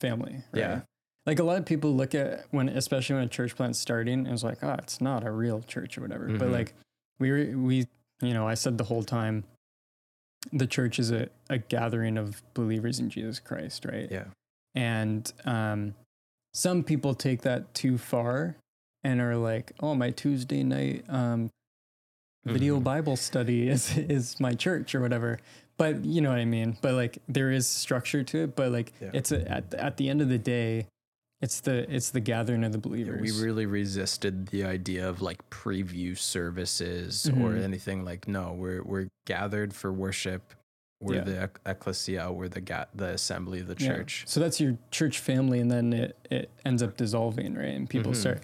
[0.00, 0.60] family, right?
[0.60, 0.80] Yeah.
[1.26, 4.44] Like a lot of people look at when, especially when a church plant's starting, it's
[4.44, 6.26] like, oh, it's not a real church or whatever.
[6.26, 6.52] But Mhm.
[6.52, 6.74] like,
[7.18, 7.86] we were, we,
[8.22, 9.42] you know, I said the whole time,
[10.52, 14.08] the church is a, a gathering of believers in Jesus Christ, right?
[14.10, 14.24] yeah
[14.74, 15.94] And um,
[16.54, 18.56] some people take that too far
[19.02, 21.50] and are like, "Oh, my Tuesday night um,
[22.44, 22.84] video Mhm.
[22.84, 25.38] Bible study is is my church or whatever."
[25.76, 26.76] But you know what I mean.
[26.82, 28.54] But like, there is structure to it.
[28.56, 29.10] But like, Yeah.
[29.14, 30.86] it's a, at at the end of the day,
[31.40, 33.20] it's the it's the gathering of the Yeah, believers.
[33.22, 37.62] we really resisted the idea of like preview services or Mhm.
[37.62, 40.52] anything like no we're we're gathered for worship
[41.00, 41.24] we're Yeah.
[41.24, 43.88] the ecclesia we're the ga- the assembly of the Yeah.
[43.88, 47.74] church So that's your church family, and then it it ends up dissolving, right?
[47.74, 48.16] And people Mhm.
[48.16, 48.42] start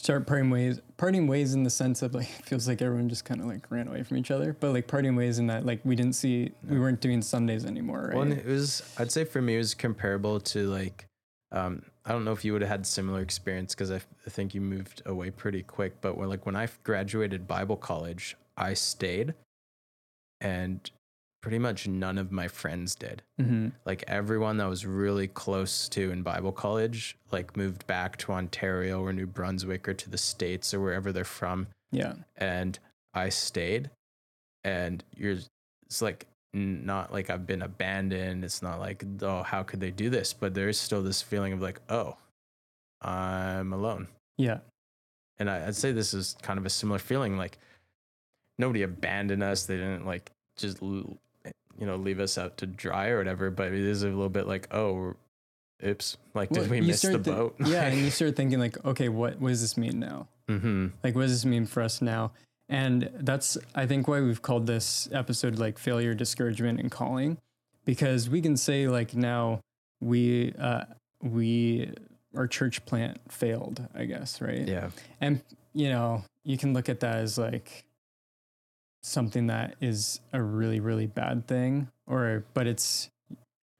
[0.00, 3.26] start parting ways parting ways in the sense of like it feels like everyone just
[3.26, 5.78] kind of like ran away from each other but like parting ways in that like
[5.84, 9.42] we didn't see we weren't doing sundays anymore right Well, it was, I'd say for
[9.42, 11.04] me, it was comparable to like,
[11.52, 14.30] um, I don't know if you would have had similar experience because I, f- I
[14.30, 16.00] think you moved away pretty quick.
[16.00, 19.34] But when like when I graduated Bible college, I stayed,
[20.40, 20.90] and
[21.40, 23.22] pretty much none of my friends did.
[23.38, 28.32] hmm Like everyone that was really close to in Bible college, like moved back to
[28.32, 32.78] Ontario or New Brunswick or to the states or wherever they're from, yeah and
[33.14, 33.90] I stayed.
[34.62, 35.38] And you're,
[35.86, 38.44] it's like not like I've been abandoned.
[38.44, 40.32] It's not like, oh, how could they do this?
[40.34, 42.16] But there's still this feeling of like, oh,
[43.00, 44.08] I'm alone.
[44.36, 44.58] yeah
[45.38, 47.38] And I, I'd say this is kind of a similar feeling.
[47.38, 47.58] Like
[48.58, 49.64] nobody abandoned us.
[49.64, 50.78] They didn't like just,
[51.80, 53.50] you know, leave us out to dry or whatever.
[53.50, 55.14] But it is a little bit like, oh,
[55.84, 57.56] oops, like Well, did we miss the thi- boat?
[57.64, 60.88] yeah and you start thinking like okay what, what does this mean now mm-hmm.
[61.02, 62.32] like what does this mean for us now
[62.68, 67.38] and that's i think why we've called this episode like failure discouragement and calling
[67.86, 69.58] because we can say like now
[70.02, 70.84] we uh
[71.22, 71.90] we
[72.36, 74.90] our church plant failed i guess right Yeah.
[75.18, 75.40] and
[75.72, 77.84] you know you can look at that as like
[79.02, 83.08] something that is a really really bad thing or but it's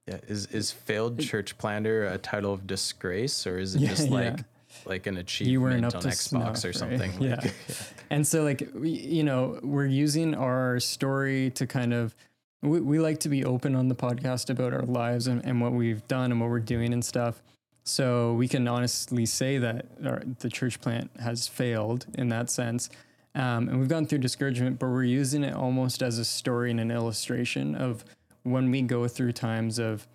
[0.06, 0.18] Yeah.
[0.28, 4.38] Is is failed church planter a title of disgrace or is it Yeah, just like
[4.38, 4.44] yeah.
[4.86, 6.74] like an You achievement weren't up on to Xbox snuff, or right?
[6.76, 7.12] something?
[7.20, 7.36] Yeah.
[7.42, 7.54] Like,
[8.12, 12.14] And so, like, we, you know, we're using our story to kind of,
[12.62, 15.72] we, we like to be open on the podcast about our lives and, and what
[15.72, 17.40] we've done and what we're doing and stuff.
[17.84, 22.90] So we can honestly say that our, the church plant has failed in that sense.
[23.34, 26.80] Um, and we've gone through discouragement, but we're using it almost as a story and
[26.80, 28.04] an illustration of
[28.42, 30.08] when we go through times of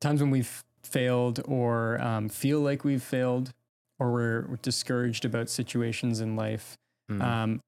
[0.00, 3.52] times when we've failed or um, feel like we've failed
[3.98, 6.76] or we're discouraged about situations in life
[7.10, 7.22] Mm.
[7.22, 7.60] um,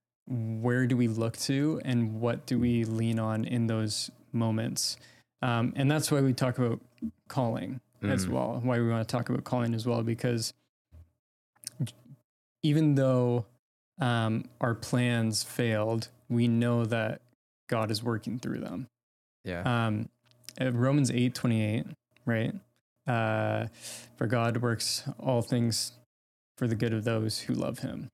[0.60, 4.96] where do we look to and what do we lean on in those moments
[5.42, 6.80] um, and that's why we talk about
[7.28, 8.30] calling as Mm.
[8.30, 10.52] well why we want to talk about calling as well because
[12.62, 13.46] even though
[14.00, 17.20] um, our plans failed we know that
[17.68, 18.86] god is working through them
[19.44, 19.86] yeah.
[19.86, 20.08] um,
[20.60, 21.86] uh, Romans eight twenty eight,
[22.26, 22.52] right?
[23.06, 23.66] Uh,
[24.16, 25.92] for God works all things
[26.58, 28.08] for the good of those who love Him.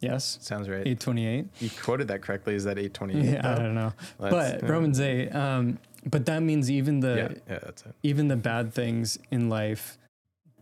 [0.00, 0.86] Yes, Sounds right.
[0.86, 1.46] eight twenty eight.
[1.60, 2.54] you quoted that correctly.
[2.54, 3.32] Is that 828?
[3.34, 5.30] Yeah, I don't know, That's- but Romans eight.
[5.34, 7.70] Um, but that means even the Yeah, yeah,
[8.02, 9.98] even the bad things in life,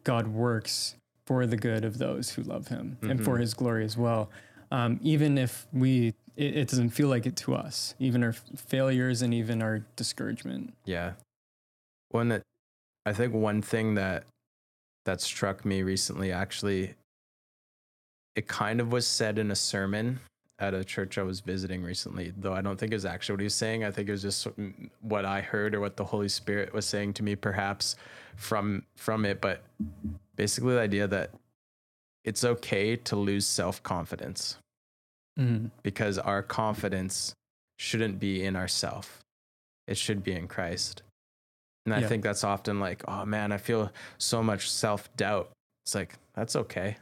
[0.04, 0.96] God works
[1.28, 3.40] for the good of those who love Him and for Mhm.
[3.42, 4.30] His glory as well.
[4.70, 9.20] Um, even if we, it, it doesn't feel like it to us, even our failures
[9.20, 10.72] and even our discouragement.
[10.86, 11.12] Yeah.
[12.08, 12.40] One that
[13.04, 14.24] I think one thing that
[15.04, 16.94] that struck me recently actually
[18.34, 20.20] it kind of was said in a sermon
[20.58, 23.40] at a church I was visiting recently, though I don't think it was actually what
[23.40, 23.84] he was saying.
[23.84, 26.86] I think it was just mm, what I heard or what the Holy Spirit was
[26.86, 27.96] saying to me perhaps
[28.36, 29.62] from from it, but
[30.38, 31.30] basically the idea that
[32.24, 34.56] it's okay to lose self-confidence
[35.38, 35.70] Mhm.
[35.82, 37.34] because our confidence
[37.78, 39.22] shouldn't be in ourself.
[39.86, 41.02] It should be in Christ.
[41.84, 42.08] And I Yeah.
[42.08, 45.50] think that's often like, oh man, I feel so much self doubt.
[45.84, 46.98] It's like, that's okay.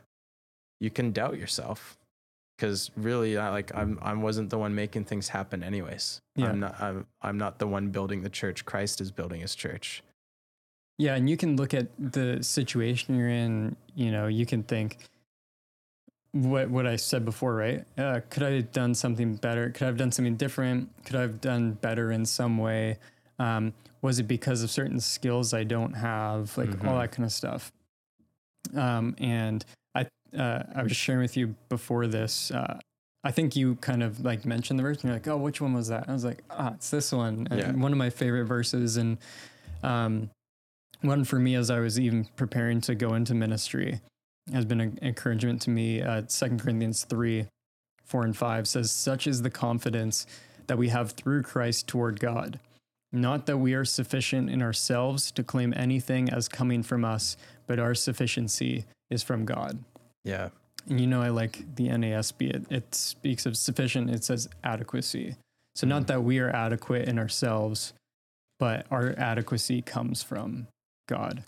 [0.80, 1.96] You can doubt yourself.
[2.58, 6.20] Cause really, I like I'm I wasn't the one making things happen anyways.
[6.36, 6.48] Yeah.
[6.48, 8.64] I'm not I'm I'm not the one building the church.
[8.64, 10.02] Christ is building his church.
[10.98, 13.76] Yeah, and you can look at the situation you're in.
[13.94, 14.98] You know, you can think
[16.32, 17.84] what what I said before, right?
[17.98, 19.70] Uh, could I have done something better?
[19.70, 20.88] Could I have done something different?
[21.04, 22.98] Could I have done better in some way?
[23.38, 26.56] Um, was it because of certain skills I don't have?
[26.56, 27.00] Like all Mhm.
[27.02, 27.72] that kind of stuff.
[28.74, 30.06] Um, and I
[30.36, 32.50] uh, I was sharing with you before this.
[32.50, 32.78] Uh,
[33.24, 35.72] I think you kind of like mentioned the verse, and you're like, "Oh, which one
[35.74, 37.72] was that?" I was like, "Ah, it's this one." And Yeah.
[37.72, 39.18] One of my favorite verses, and
[39.82, 40.30] um,
[41.02, 44.00] one for me as I was even preparing to go into ministry
[44.52, 46.02] has been an encouragement to me.
[46.02, 47.46] Uh, 2 Corinthians 3
[48.04, 50.26] 4 and 5 says, Such is the confidence
[50.68, 52.60] that we have through Christ toward God.
[53.12, 57.78] Not that we are sufficient in ourselves to claim anything as coming from us, but
[57.80, 59.82] our sufficiency is from God.
[60.24, 60.50] Yeah.
[60.88, 62.54] And you know, I like the NASB.
[62.54, 65.34] It, it speaks of sufficient, it says adequacy.
[65.74, 66.06] So, not Mhm.
[66.06, 67.92] that we are adequate in ourselves,
[68.58, 70.68] but our adequacy comes from
[71.06, 71.44] God.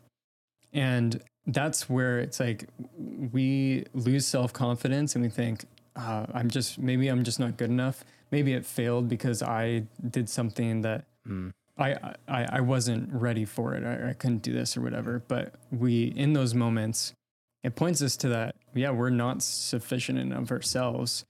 [0.72, 5.64] And that's where it's like we lose self confidence and we think,
[5.96, 8.04] uh, I'm just, maybe I'm just not good enough.
[8.30, 11.52] Maybe it failed because I did something that Mm.
[11.76, 13.84] I, I I wasn't ready for it.
[13.84, 15.22] I, I couldn't do this or whatever.
[15.28, 17.12] But we in those moments,
[17.62, 18.56] it points us to that.
[18.74, 21.24] Yeah, we're not sufficient of ourselves,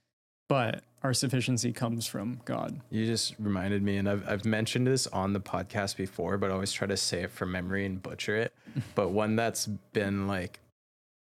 [0.49, 2.81] but our sufficiency comes from God.
[2.89, 6.53] You just reminded me, and I've, I've mentioned this on the podcast before, but I
[6.53, 8.53] always try to say it from memory and butcher it.
[8.95, 10.59] but one that's been like,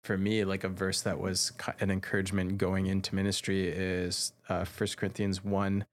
[0.05, 1.51] for me, like a verse that was
[1.81, 5.85] an encouragement going into ministry is uh, 1 Corinthians 1,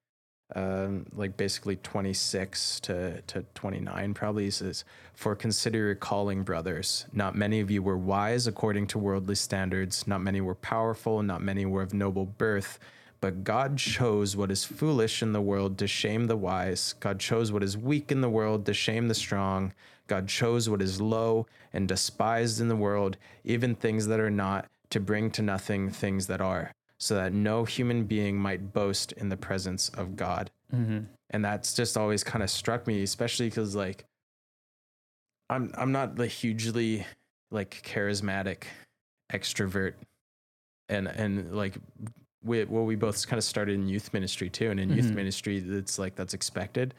[0.54, 4.52] um, like basically 26 to, to 29, probably.
[4.52, 4.84] Says,
[5.16, 7.08] For consider your calling, brothers.
[7.12, 11.42] Not many of you were wise according to worldly standards, not many were powerful, not
[11.42, 12.78] many were of noble birth.
[13.24, 16.94] But God chose what is foolish in the world to shame the wise.
[17.00, 19.74] God chose what is weak in the world to shame the strong.
[20.08, 24.68] God chose what is low and despised in the world, even things that are not,
[24.90, 29.30] to bring to nothing things that are, so that no human being might boast in
[29.30, 30.52] the presence of God.
[30.76, 31.06] Mm-hmm.
[31.30, 34.04] And that's just always kind of struck me, especially because like
[35.50, 37.08] I'm I'm not the hugely
[37.52, 38.64] like charismatic
[39.32, 39.94] extrovert
[40.90, 41.78] and and like
[42.44, 44.72] we well we both kind of started in youth ministry too.
[44.72, 44.98] And in mm-hmm.
[44.98, 46.94] youth ministry it's like that's expected.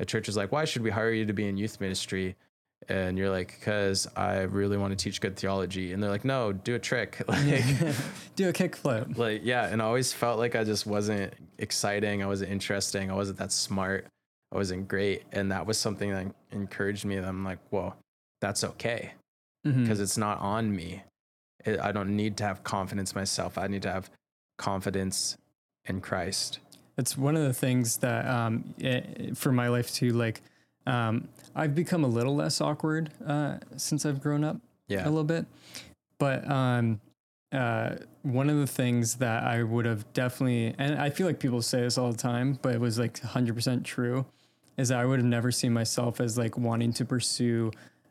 [0.00, 2.36] A church is like why should we hire you to be in youth ministry?
[2.88, 5.92] And you're like because i really want to teach good theology.
[5.92, 7.22] And they're like no do a trick.
[7.28, 7.44] Like
[8.36, 9.18] do a kickflip.
[9.18, 13.14] like yeah and i always felt like i just wasn't exciting i wasn't interesting i
[13.14, 14.06] wasn't that smart
[14.52, 15.24] i wasn't great.
[15.32, 17.96] And that was something that encouraged me that i'm like well
[18.40, 19.12] that's okay.
[19.64, 20.02] Because mm-hmm.
[20.02, 21.02] it's not on me.
[21.64, 23.58] It, i don't need to have confidence myself.
[23.58, 24.10] I need to have
[24.58, 25.38] confidence
[25.86, 26.58] in Christ.
[26.98, 30.10] It's one of the things that um, it, for my life too.
[30.10, 30.42] Like
[30.86, 34.58] um, I've become a little less awkward uh, since I've grown up.
[34.88, 35.46] Yeah, a little bit.
[36.18, 37.00] But um,
[37.52, 41.62] uh, one of the things that I would have definitely, and I feel like people
[41.62, 44.26] say this all the time, but it was like 100% true,
[44.76, 47.70] is I would have never seen myself as like wanting to pursue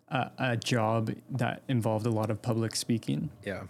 [0.09, 3.29] a, a job that involved a lot of public speaking.
[3.43, 3.63] Yeah.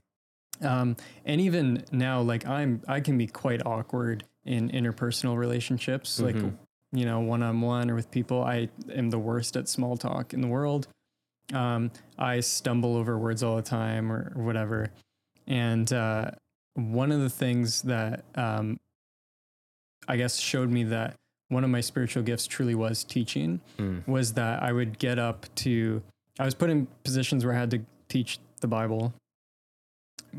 [0.62, 6.44] Um, and even now, like I'm, I can be quite awkward in interpersonal relationships, mm-hmm.
[6.44, 6.54] like
[6.92, 8.44] you know, one on one or with people.
[8.44, 10.88] I am the worst at small talk in the world.
[11.54, 14.92] Um, I stumble over words all the time or, or whatever.
[15.48, 16.32] And uh,
[16.74, 18.78] one of the things that um,
[20.08, 21.16] I guess showed me that
[21.50, 24.06] one of my spiritual gifts truly was teaching mm.
[24.08, 26.02] was that I would get up to,
[26.40, 29.14] I was put in positions where I had to teach the Bible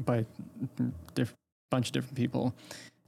[0.04, 0.24] by
[0.78, 1.26] a
[1.70, 2.54] bunch of different people,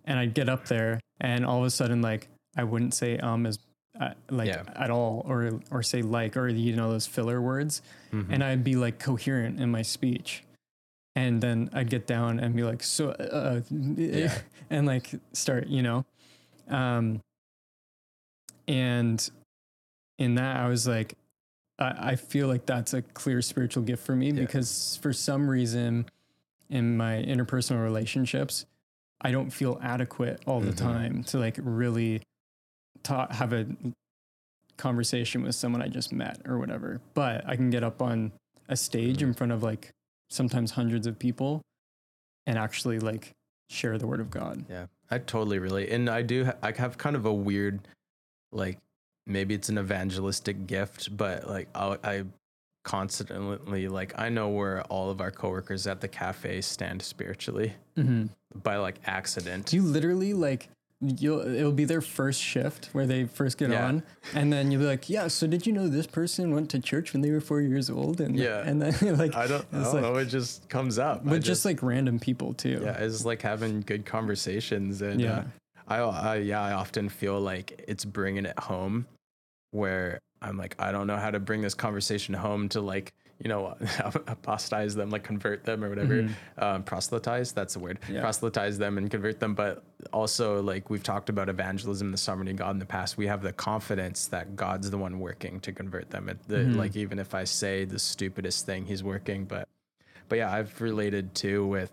[0.05, 3.46] and I'd get up there, and all of a sudden, like I wouldn't say um
[3.46, 3.59] as
[4.00, 4.62] uh, like yeah.
[4.76, 8.33] at all, or or say like, or you know those filler words, mm-hmm.
[8.33, 10.42] and I'd be like coherent in my speech,
[11.16, 14.35] and then I'd get down and be like so, uh, yeah.
[14.70, 16.05] and like start, you know,
[16.68, 17.20] um,
[18.68, 19.31] and
[20.18, 21.14] in that I was like,
[21.79, 24.40] I, I feel like that's a clear spiritual gift for me yeah.
[24.40, 26.07] because for some reason
[26.70, 28.64] in my interpersonal relationships,
[29.20, 30.87] I don't feel adequate all the mm-hmm.
[30.87, 32.22] time to like really
[33.02, 33.66] talk, have a
[34.78, 37.00] conversation with someone I just met or whatever.
[37.12, 38.33] But I can get up on
[38.68, 39.28] a stage mm-hmm.
[39.28, 39.90] in front of like
[40.30, 41.61] sometimes hundreds of people
[42.46, 43.33] and actually like
[43.68, 44.64] share the word of God.
[44.70, 45.90] Yeah, I totally relate.
[45.90, 47.80] And I do, ha- I have kind of a weird,
[48.52, 48.78] like,
[49.26, 52.24] maybe it's an evangelistic gift, but like I'll, I
[52.82, 58.26] constantly like I know where all of our coworkers at the cafe stand spiritually mm-hmm.
[58.62, 59.72] by like accident.
[59.72, 60.68] You literally like
[61.00, 63.86] you'll it'll be their first shift where they first get yeah.
[63.86, 64.02] on
[64.34, 67.14] and then you'll be like yeah so did you know this person went to church
[67.14, 69.94] when they were four years old and yeah and then like i don't, I don't
[69.94, 73.24] like, know it just comes up but just, just, like random people too yeah it's
[73.24, 75.44] like having good conversations and yeah
[75.88, 79.06] uh, I, I yeah i often feel like it's bringing it home
[79.70, 83.48] where I'm like, I don't know how to bring this conversation home to like, you
[83.48, 83.76] know,
[84.26, 86.22] apostatize them, like convert them or whatever.
[86.22, 86.64] Mm-hmm.
[86.64, 87.98] Um, proselytize, that's the word.
[88.09, 88.20] Yeah.
[88.20, 89.55] Proselytize them and convert them.
[89.55, 93.26] But also, like we've talked about evangelism, the sovereignty of God in the past, we
[93.26, 96.31] have the confidence that God's the one working to convert them.
[96.48, 96.79] The, mm-hmm.
[96.79, 99.44] Like even if I say the stupidest thing, He's working.
[99.44, 99.68] But,
[100.29, 101.90] but yeah, I've related too with,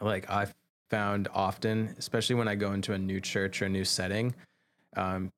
[0.00, 0.54] like I've
[0.90, 4.34] found often, especially when I go into a new church or a new setting,
[4.96, 5.30] um,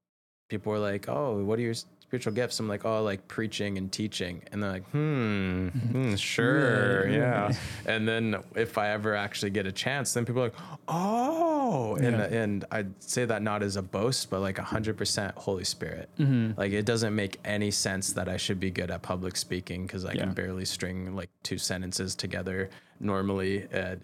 [0.49, 1.74] people are like, "Oh, what are your
[2.14, 7.08] spiritual gifts?" I'm like, "Oh, like preaching and teaching," and they're like, "Hmm, hmm sure,
[7.08, 7.52] yeah."
[7.86, 10.58] and then if I ever actually get a chance, then people are like,
[10.88, 12.42] "Oh," and yeah.
[12.42, 16.08] and I'd say that not as a boast, but like hundred percent Holy Spirit.
[16.18, 16.58] Mm-hmm.
[16.58, 20.04] Like it doesn't make any sense that I should be good at public speaking because
[20.04, 20.24] I yeah.
[20.24, 23.66] can barely string like two sentences together normally.
[23.72, 24.00] And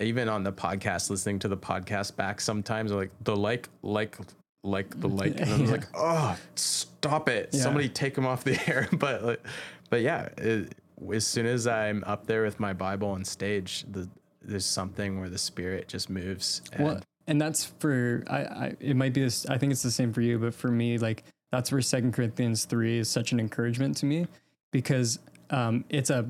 [0.00, 4.18] even on the podcast, listening to the podcast back sometimes, like the like like
[4.62, 5.76] like the like and I was yeah.
[5.76, 7.50] like, oh, stop it!
[7.52, 7.60] Yeah.
[7.62, 8.88] Somebody take him off the air.
[8.92, 9.40] but
[9.90, 10.74] but yeah, it,
[11.12, 14.08] as soon as I'm up there with my Bible on stage, the
[14.40, 16.62] there's something where the spirit just moves.
[16.72, 19.90] And Well, and that's for I, I it might be this I think it's the
[19.90, 23.40] same for you, but for me, like that's where Second Corinthians three is such an
[23.40, 24.26] encouragement to me
[24.72, 25.18] because
[25.50, 26.26] um, it's a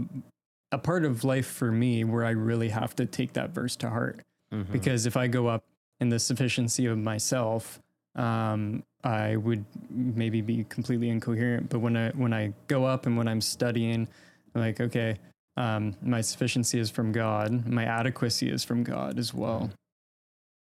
[0.72, 3.90] a part of life for me where I really have to take that verse to
[3.90, 4.20] heart
[4.52, 4.72] Mhm.
[4.72, 5.64] because if I go up
[6.00, 7.78] in the sufficiency of myself,
[8.14, 11.70] um, I would maybe be completely incoherent.
[11.70, 14.08] But when I when I go up and when I'm studying,
[14.54, 15.18] I'm like okay,
[15.56, 19.70] um, my sufficiency is from God, my adequacy is from God as well,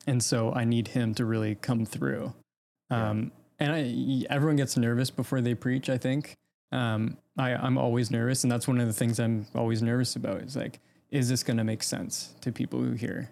[0.05, 2.33] and so I need Him to really come through.
[2.89, 5.89] Um, and I, everyone gets nervous before they preach.
[5.89, 6.35] I think
[6.71, 10.41] um, I, I'm always nervous, and that's one of the things I'm always nervous about.
[10.41, 10.79] Is like,
[11.11, 13.29] is this going to make sense to people who hear?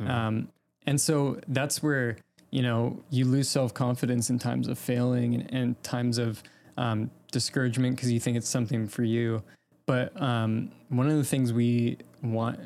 [0.00, 0.10] Mhm.
[0.10, 0.48] Um,
[0.86, 2.16] and so that's where
[2.54, 6.40] you know you lose self confidence in times of failing and, and times of
[6.76, 9.42] um, discouragement because you think it's something for you.
[9.86, 12.60] But um, one of the things we want,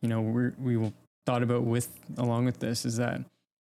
[0.00, 0.90] you know, we're, we
[1.26, 3.20] thought about with along with this is that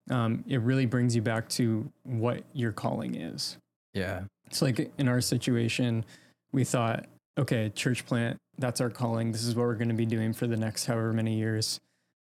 [0.08, 3.58] um, it really brings you back to what your calling is.
[3.92, 4.22] yeah.
[4.46, 6.04] It's like in our situation,
[6.52, 7.06] we thought,
[7.36, 9.32] okay, church plant, that's our calling.
[9.32, 11.80] This is what we're going to be doing for the next however many years.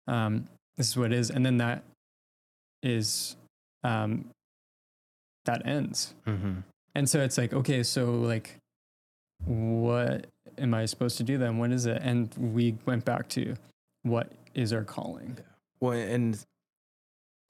[0.07, 1.31] Um, this is what it is.
[1.31, 1.83] And then that
[2.83, 3.37] is,
[3.85, 4.31] um,
[5.45, 6.15] that ends.
[6.25, 6.61] hmm
[6.95, 8.59] And so it's like, okay, so like,
[9.45, 10.27] what
[10.59, 11.59] am I supposed to do then?
[11.59, 12.01] What is it?
[12.03, 13.57] And we went back to
[14.03, 15.39] what is our calling?
[15.81, 16.39] Well, and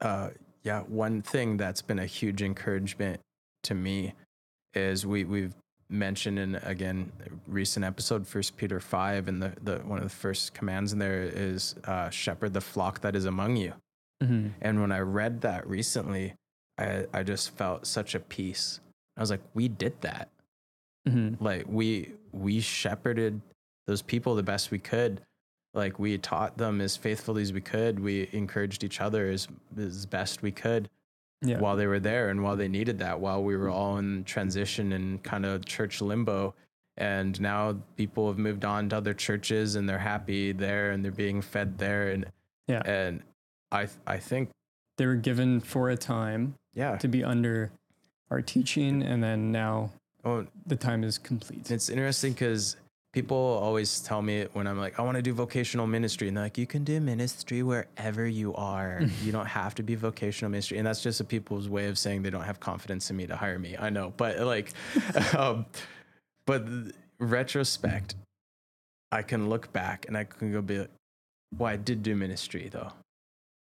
[0.01, 0.29] uh,
[0.63, 3.19] yeah, one thing that's been a huge encouragement
[3.63, 4.13] to me
[4.73, 5.53] is we we've
[5.89, 10.09] mentioned in again a recent episode, First Peter five, and the the one of the
[10.09, 13.73] first commands in there is uh, shepherd the flock that is among you.
[14.23, 14.47] Mm-hmm.
[14.61, 16.33] And when I read that recently,
[16.77, 18.79] I I just felt such a peace.
[19.17, 20.29] I was like, we did that.
[21.07, 21.43] Mm-hmm.
[21.43, 23.41] like we we shepherded
[23.87, 25.19] those people the best we could
[25.73, 30.05] like we taught them as faithfully as we could we encouraged each other as as
[30.05, 30.87] best we could
[31.41, 31.59] Yeah.
[31.59, 34.93] while they were there and while they needed that while we were all in transition
[34.93, 36.55] and kind of church limbo
[36.95, 41.11] and now people have moved on to other churches and they're happy there and they're
[41.11, 42.27] being fed there and
[42.69, 42.81] Yeah.
[42.85, 43.23] and
[43.73, 44.49] i i think
[44.97, 47.71] they were given for a time yeah to be under
[48.33, 49.91] our teaching, and then now
[50.25, 51.69] oh, the time is complete.
[51.69, 52.75] It's interesting because
[53.13, 56.45] people always tell me when I'm like, I want to do vocational ministry, and they're
[56.45, 59.01] like, you can do ministry wherever you are.
[59.23, 62.23] you don't have to be vocational ministry, and that's just a people's way of saying
[62.23, 63.75] they don't have confidence in me to hire me.
[63.77, 64.71] I know, but like,
[65.37, 65.67] um,
[66.47, 66.65] but
[67.19, 68.15] retrospect,
[69.11, 70.89] I can look back and I can go be like,
[71.55, 72.91] well, I did do ministry though.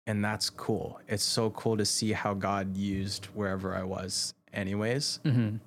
[0.08, 1.00] And that's cool.
[1.08, 5.20] It's so cool to see how God used wherever I was, anyways.
[5.24, 5.58] hmm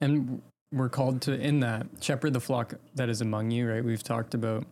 [0.00, 3.70] And we're called to in that shepherd the flock that is among you.
[3.70, 3.84] Right?
[3.84, 4.66] We've talked about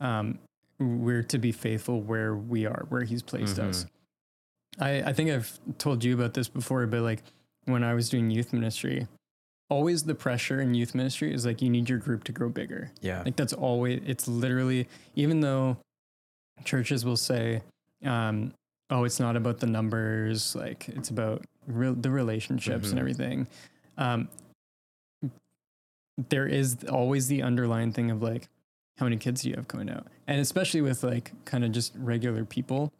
[0.00, 0.38] um,
[0.78, 3.86] we're to be faithful where we are, where He's placed us.
[4.78, 7.22] I I think I've told you about this before, but like
[7.64, 9.06] when I was doing youth ministry,
[9.70, 12.90] always the pressure in youth ministry is like you need your group to grow bigger.
[13.00, 13.22] Yeah.
[13.24, 15.78] Like that's always it's literally even though
[16.64, 17.62] churches will say,
[18.06, 18.52] um,
[18.90, 20.54] "Oh, it's not about the numbers.
[20.54, 22.90] Like it's about real the relationships Mhm.
[22.90, 23.46] and everything."
[23.98, 24.28] Um,
[26.30, 28.48] there is always the underlying thing of like,
[28.98, 31.92] how many kids do you have coming out, and especially with like kind of just
[31.96, 32.92] regular people,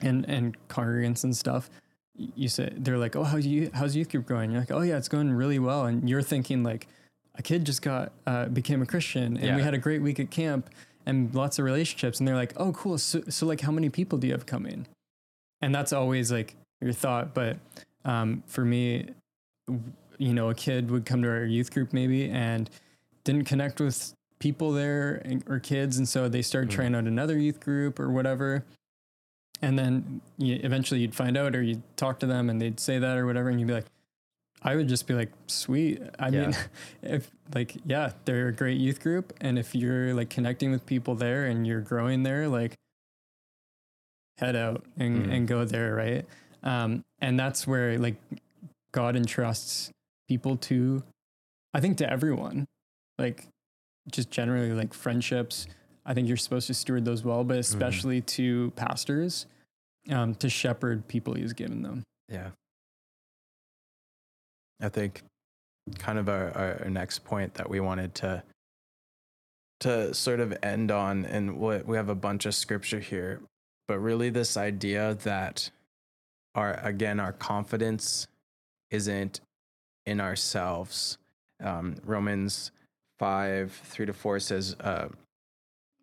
[0.00, 1.68] and and congregants and stuff.
[2.14, 4.96] You say they're like, "Oh, how's you how's youth group going?" You're like, "Oh yeah,
[4.96, 6.88] it's going really well," and you're thinking like
[7.34, 10.30] a kid just got uh, became a Christian and we had a great week at
[10.30, 10.70] camp
[11.06, 12.98] and lots of relationships and they're like, "Oh, cool.
[12.98, 14.86] So, so like how many people do you have coming?"
[15.62, 17.56] And that's always like your thought, but
[18.04, 19.08] um, for me,
[20.18, 22.68] you know, a kid would come to our youth group maybe and
[23.24, 26.74] didn't connect with people there or kids and so they started Mm.
[26.74, 28.64] trying out another youth group or whatever.
[29.62, 32.98] And then you, eventually you'd find out or you'd talk to them and they'd say
[32.98, 33.86] that or whatever and you'd be like
[34.62, 36.02] I would just be like, sweet.
[36.18, 36.40] I Yeah.
[36.46, 36.56] mean,
[37.02, 39.32] if like, yeah, they're a great youth group.
[39.40, 42.74] And if you're like connecting with people there and you're growing there, like
[44.38, 45.32] head out and, Mhm.
[45.32, 45.94] and go there.
[45.94, 46.26] Right.
[46.62, 48.16] Um, and that's where like
[48.92, 49.90] God entrusts
[50.28, 51.02] people to,
[51.72, 52.66] I think to everyone,
[53.18, 53.46] like
[54.10, 55.66] just generally like friendships.
[56.04, 59.46] I think you're supposed to steward those well, but especially to pastors,
[60.10, 62.02] um, to shepherd people he's given them.
[62.28, 62.50] Yeah.
[64.80, 65.22] I think
[65.98, 68.42] kind of our, our, next point that we wanted to
[69.78, 73.40] to sort of end on and what we have a bunch of scripture here,
[73.86, 75.70] but really this idea that
[76.54, 78.26] our again our confidence
[78.90, 79.40] isn't
[80.06, 81.18] in ourselves.
[81.62, 82.70] Um, Romans
[83.18, 85.08] 5, 3 to 4 says, uh,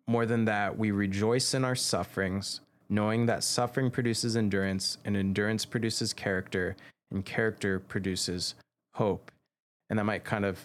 [0.06, 5.64] More than that, we rejoice in our sufferings, knowing that suffering produces endurance, and endurance
[5.64, 6.76] produces character,
[7.10, 8.54] and character produces
[8.94, 9.30] hope.
[9.90, 10.62] And that might kind of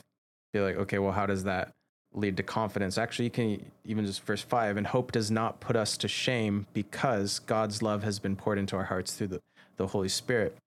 [0.54, 1.72] be like, okay, well, how does that
[2.14, 2.98] lead to confidence?
[2.98, 6.66] Actually, you can even just verse 5 and hope does not put us to shame
[6.74, 9.42] because God's love has been poured into our hearts through the,
[9.78, 10.58] the Holy Spirit.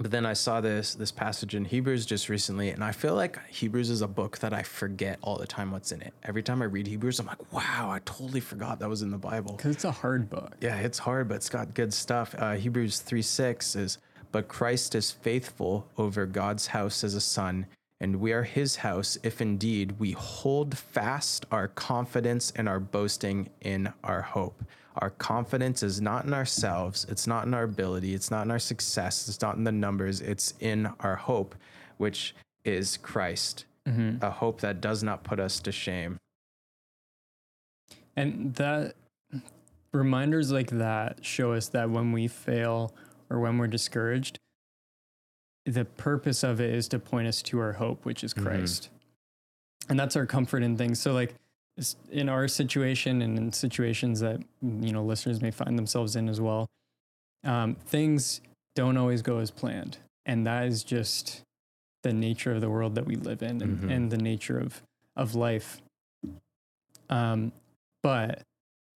[0.00, 3.38] But then I saw this this passage in Hebrews just recently, and I feel like
[3.48, 6.14] Hebrews is a book that I forget all the time what's in it.
[6.22, 9.18] Every time I read Hebrews, I'm like, wow, I totally forgot that was in the
[9.18, 9.56] Bible.
[9.56, 10.56] Because it's a hard book.
[10.62, 12.34] Yeah, it's hard, but it's got good stuff.
[12.38, 13.98] Uh, Hebrews 3 6 is,
[14.32, 17.66] But Christ is faithful over God's house as a son,
[18.00, 23.50] and we are his house if indeed we hold fast our confidence and our boasting
[23.60, 24.64] in our hope.
[24.96, 28.58] Our confidence is not in ourselves, it's not in our ability, it's not in our
[28.58, 31.54] success, it's not in the numbers, it's in our hope,
[31.96, 33.64] which is Christ.
[33.88, 34.22] Mm-hmm.
[34.24, 36.18] A hope that does not put us to shame.
[38.16, 38.94] And that
[39.92, 42.94] reminders like that show us that when we fail
[43.30, 44.38] or when we're discouraged,
[45.64, 48.42] the purpose of it is to point us to our hope, which is Mhm.
[48.42, 48.90] Christ.
[49.88, 51.00] And that's our comfort in things.
[51.00, 51.34] So, like,
[52.10, 56.40] in our situation and in situations that, you know, listeners may find themselves in as
[56.40, 56.66] well,
[57.44, 58.40] um, things
[58.74, 59.98] don't always go as planned.
[60.26, 61.42] And that is just
[62.02, 63.90] the nature of the world that we live in and, Mhm.
[63.90, 64.82] and the nature of,
[65.16, 65.80] of life.
[67.08, 67.52] Um,
[68.02, 68.42] but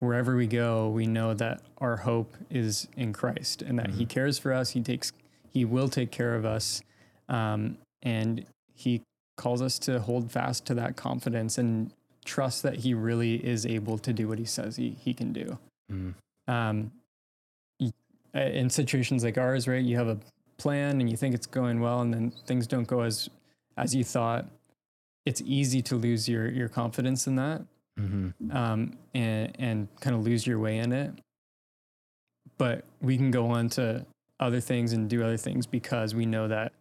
[0.05, 4.09] wherever we go, we know that our hope is in Christ and that He Mhm.
[4.11, 4.70] cares for us.
[4.70, 5.12] He takes,
[5.52, 6.82] He will take care of us,
[7.28, 8.44] um, and
[8.74, 9.02] He
[9.36, 11.92] calls us to hold fast to that confidence and
[12.24, 15.59] trust that He really is able to do what He says He He can do.
[15.90, 16.14] Mm.
[16.46, 16.92] Um,
[17.82, 19.84] uh, in situations like ours, right?
[19.84, 20.18] You have a
[20.57, 23.28] plan and you think it's going well, and then things don't go as
[23.76, 24.46] as you thought.
[25.24, 27.62] It's easy to lose your your confidence in that
[27.99, 28.57] Mm-hmm.
[28.57, 31.12] um, and and kind of lose your way in it.
[32.59, 34.05] But we can go on to
[34.40, 36.72] other things and do other things because we know that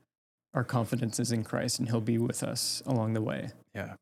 [0.53, 3.49] our confidence is in Christ and He'll be with us along the way.
[3.75, 3.93] Yeah.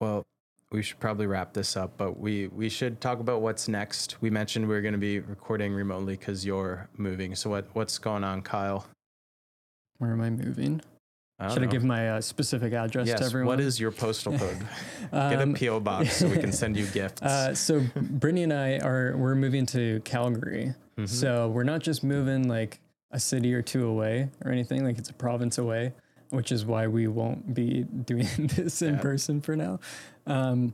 [0.00, 0.26] Well,
[0.72, 4.16] we should probably wrap this up, but we we should talk about what's next.
[4.20, 7.34] We mentioned we are going to be recording remotely because you're moving.
[7.34, 8.86] So what what's going on, Kyle?
[9.98, 10.82] Where am I moving?
[11.38, 13.18] I Should I give my uh, specific address yes.
[13.20, 13.48] to everyone?
[13.48, 14.58] What is your postal code?
[15.12, 17.20] Get a Um, PO box so we can send you gifts.
[17.20, 20.74] Uh, so Brittany and I are we're moving to Calgary.
[20.98, 21.06] Mhm.
[21.08, 22.80] So we're not just moving like
[23.10, 24.82] a city or two away or anything.
[24.84, 25.92] Like it's a province away,
[26.30, 29.00] which is why we won't be doing this in Yeah.
[29.00, 29.78] person for now,
[30.26, 30.72] um,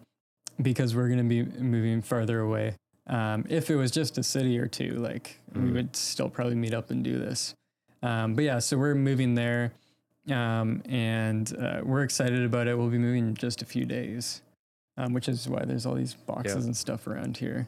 [0.61, 2.77] because we're gonna be moving farther away.
[3.09, 5.73] Um, if it was just a city or two, like we Mhm.
[5.75, 7.53] would still probably meet up and do this.
[8.01, 9.73] Um, but yeah, so we're moving there,
[10.31, 12.77] um, and uh, we're excited about it.
[12.79, 14.43] We'll be moving in just a few days
[14.99, 16.67] um, which is why there's all these boxes Yeah.
[16.67, 17.67] and stuff around here.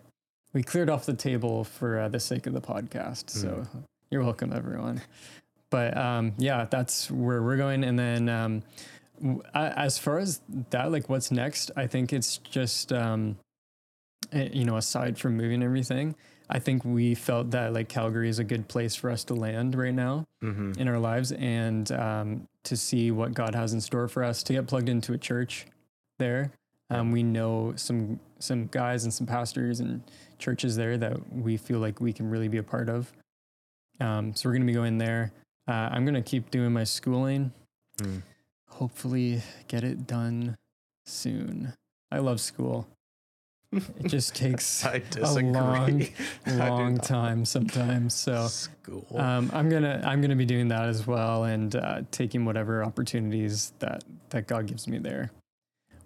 [0.53, 3.67] We cleared off the table for uh, the sake of the podcast, so
[4.11, 5.01] you're welcome, everyone.
[5.71, 7.83] But um, yeah, that's where we're going.
[7.83, 8.63] And then um,
[9.21, 13.37] w- as far as that, like what's next, I think it's just um,
[14.33, 16.15] eh, you know, aside from moving everything,
[16.51, 19.75] I think we felt that like Calgary is a good place for us to land
[19.75, 20.77] right now Mhm.
[20.77, 24.53] in our lives and um, to see what God has in store for us, to
[24.53, 25.67] get plugged into a church
[26.19, 26.53] there.
[26.91, 30.03] Um, we know some some guys and some pastors and
[30.39, 33.11] churches there that we feel like we can really be a part of.
[34.01, 35.33] Um, so we're going to be going there.
[35.67, 37.53] Uh, I'm going to keep doing my schooling.
[37.99, 38.21] Mm.
[38.69, 40.57] Hopefully, get it done
[41.07, 41.73] soon.
[42.11, 42.87] I love school.
[43.77, 46.13] It just takes I disagree.
[46.47, 48.15] long, long time sometimes.
[48.15, 48.49] So
[49.15, 53.73] um, I'm gonna I'm gonna be doing that as well and uh, taking whatever opportunities
[53.79, 55.31] that that God gives me there.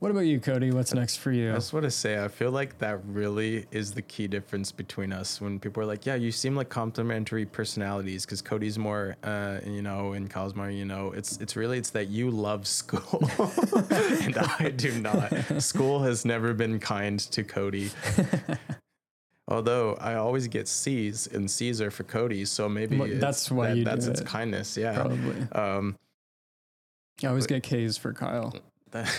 [0.00, 0.70] What about you, Cody?
[0.70, 1.50] What's next for you?
[1.50, 5.12] I just want to say, I feel like that really is the key difference between
[5.12, 5.40] us.
[5.40, 9.82] When people are like, "Yeah, you seem like complementary personalities," because Cody's more, uh, you
[9.82, 13.28] know, and Kyle's more, you know, it's it's really it's that you love school
[13.90, 15.32] and I do not.
[15.60, 17.90] School has never been kind to Cody.
[19.48, 23.74] Although I always get C's, and C's are for Cody, so maybe Well, that's why
[23.74, 24.26] that- that's its it.
[24.28, 24.76] kindness.
[24.76, 24.92] Yeah.
[24.94, 25.42] Probably.
[25.52, 25.96] Um,
[27.24, 28.54] I always get K's for Kyle.
[28.92, 29.10] that-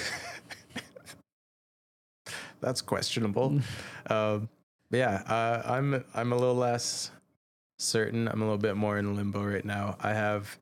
[2.61, 3.51] that's questionable.
[3.51, 4.11] Mm.
[4.11, 4.49] Um,
[4.91, 7.11] yeah, uh, I'm I'm a little less
[7.77, 8.27] certain.
[8.27, 9.97] I'm a little bit more in limbo right now.
[10.01, 10.57] I have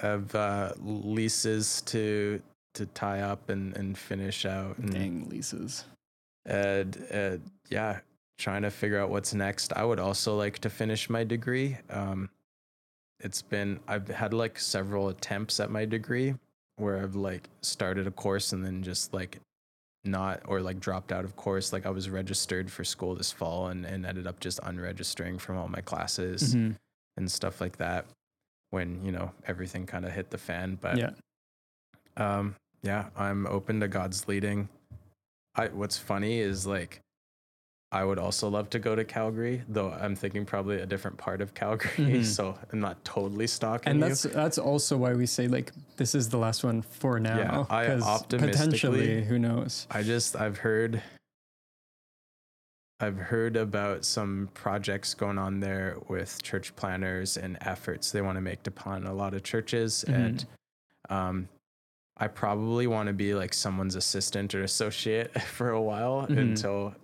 [0.00, 2.40] have uh, leases to
[2.74, 5.84] to tie up and, and finish out, and, Dang leases.
[6.46, 7.36] and uh,
[7.68, 8.00] yeah,
[8.38, 9.72] trying to figure out what's next.
[9.74, 11.76] I would also like to finish my degree.
[11.90, 12.30] Um,
[13.20, 16.34] it's been I've had like several attempts at my degree.
[16.76, 19.38] where I've like started a course and then just like
[20.04, 21.72] not or like dropped out of course.
[21.72, 25.56] Like I was registered for school this fall and, and ended up just unregistering from
[25.58, 26.76] all my classes Mhm.
[27.16, 28.06] and stuff like that
[28.70, 30.78] when, you know, everything kind of hit the fan.
[30.80, 31.10] But Yeah.
[32.16, 34.68] um yeah, I'm open to God's leading.
[35.54, 37.00] I what's funny is like
[37.92, 41.40] I would also love to go to Calgary, though I'm thinking probably a different part
[41.40, 42.24] of Calgary, Mhm.
[42.24, 44.06] so I'm not totally stalking And you.
[44.08, 47.66] that's that's also why we say like this is the last one for now.
[47.68, 49.88] I 'cause optimistically- potentially, who knows?
[49.90, 51.02] I just I've heard
[53.02, 58.36] I've heard about some projects going on there with church planters and efforts they want
[58.36, 60.14] to make upon a lot of churches Mhm.
[60.14, 60.46] and
[61.08, 61.48] um
[62.18, 66.38] I probably want to be like someone's assistant or associate for a while Mhm.
[66.38, 66.94] until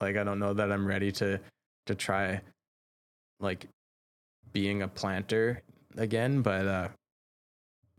[0.00, 1.38] like I don't know that I'm ready to
[1.86, 2.40] to try
[3.40, 3.66] like
[4.52, 5.62] being a planter
[5.96, 6.88] again but uh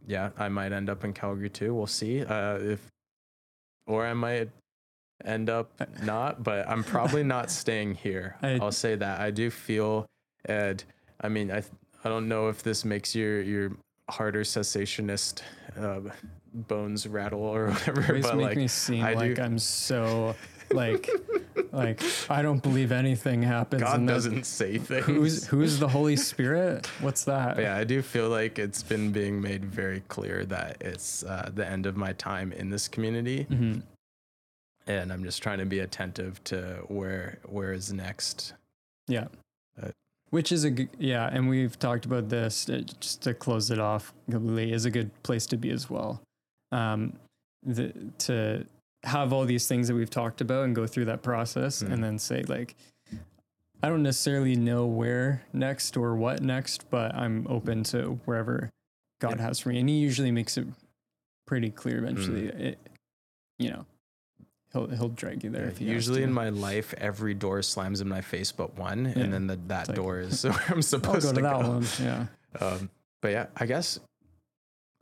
[0.08, 1.74] yeah I might end up in Calgary too.
[1.74, 2.88] We'll see uh if
[3.88, 4.49] or I might
[5.26, 5.72] end up
[6.04, 8.36] not but I'm probably not staying here.
[8.41, 9.20] I- I'll say that.
[9.22, 10.06] I do feel
[10.45, 10.84] and
[11.22, 11.64] I mean I
[12.04, 13.72] I don't know if this makes your your
[14.10, 15.41] harder cessationist
[15.80, 15.99] uh,
[16.54, 20.36] bones rattle or whatever Always but make like me seem I like do- I'm so
[20.72, 21.10] like
[21.72, 23.82] like I don't believe anything happens.
[23.84, 25.06] God and doesn't say things.
[25.06, 26.88] Who's who's the Holy Spirit?
[27.02, 27.56] What's that?
[27.56, 31.49] But yeah, I do feel like it's been being made very clear that it's uh,
[31.54, 33.84] the end of my time in this community, Mhm.
[34.88, 38.54] and I'm just trying to be attentive to where where is next.
[39.08, 39.28] Yeah.
[39.82, 39.89] Uh,
[40.30, 43.80] Which is a good, yeah, and we've talked about this uh, just to close it
[43.80, 46.22] off completely is a good place to be as well.
[46.72, 47.14] Um,
[47.64, 48.66] the, to
[49.04, 51.91] have all these things that we've talked about and go through that process Mhm.
[51.91, 52.76] and then say like,
[53.84, 58.70] I don't necessarily know where next or what next, but I'm open to wherever
[59.20, 59.47] God Yeah.
[59.47, 60.68] has for me, and He usually makes it
[61.47, 62.43] pretty clear eventually.
[62.43, 62.60] Mm.
[62.60, 62.80] It,
[63.58, 63.86] you know,
[64.72, 65.66] he'll he'll drag you there.
[65.68, 69.24] if he Usually in my life, every door slams in my face but one, Yeah.
[69.24, 71.70] and then the, that like- door is where I'm supposed go to to that go.
[71.70, 71.86] one.
[71.99, 72.26] Yeah.
[72.60, 72.89] Um,
[73.22, 73.97] but yeah, I guess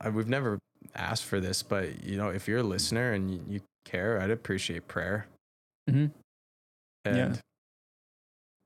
[0.00, 0.58] I, we've never
[0.94, 4.30] asked for this, but you know, if you're a listener and you, you care, I'd
[4.30, 5.26] appreciate prayer.
[5.88, 6.06] hmm
[7.04, 7.36] And Yeah.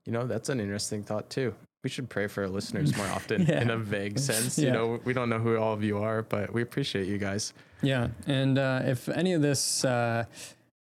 [0.07, 1.55] you know, that's an interesting thought too.
[1.83, 4.59] We should pray for our listeners more often in a vague sense.
[4.59, 7.53] You know, we don't know who all of you are, but we appreciate you guys.
[7.83, 10.25] Yeah, and uh, if any of this uh,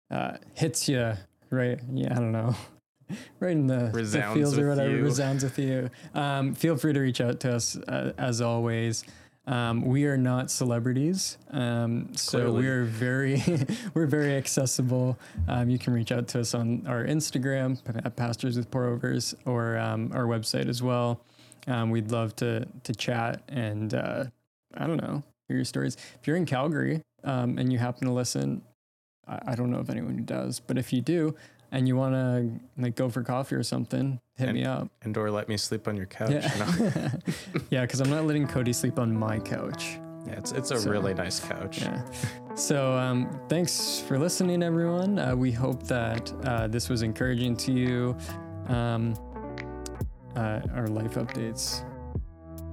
[0.09, 1.13] uh, hits you
[1.49, 2.55] right, yeah, I don't know,
[3.41, 5.03] right in the, the feels or whatever, you.
[5.03, 5.89] resounds with you.
[6.13, 9.03] Um, feel free to reach out to us uh, as always.
[9.45, 12.61] Um, we are not celebrities, um, so Clearly.
[12.61, 13.43] we're very
[13.93, 15.19] we're very accessible.
[15.49, 19.35] Um, you can reach out to us on our Instagram at Pastors with Pour Overs
[19.45, 21.19] or um, our website as well.
[21.67, 24.25] Um, we'd love to to chat and uh,
[24.75, 25.97] I don't know hear your stories.
[26.19, 28.61] If you're in Calgary um, and you happen to listen,
[29.27, 31.35] I, I don't know of anyone who does, but if you do
[31.73, 34.87] and you want to like go for coffee or something, hit me up.
[35.01, 36.31] And or let me sleep on your couch.
[36.31, 37.11] Yeah,
[37.69, 39.97] yeah, because I'm not letting Cody sleep on my couch.
[40.25, 41.81] Yeah, it's it's a So- really nice couch.
[41.81, 42.01] Yeah.
[42.55, 45.17] So um, thanks for listening, everyone.
[45.19, 48.15] Uh, we hope that uh, this was encouraging to you.
[48.67, 49.15] Um,
[50.35, 51.83] uh, our life updates,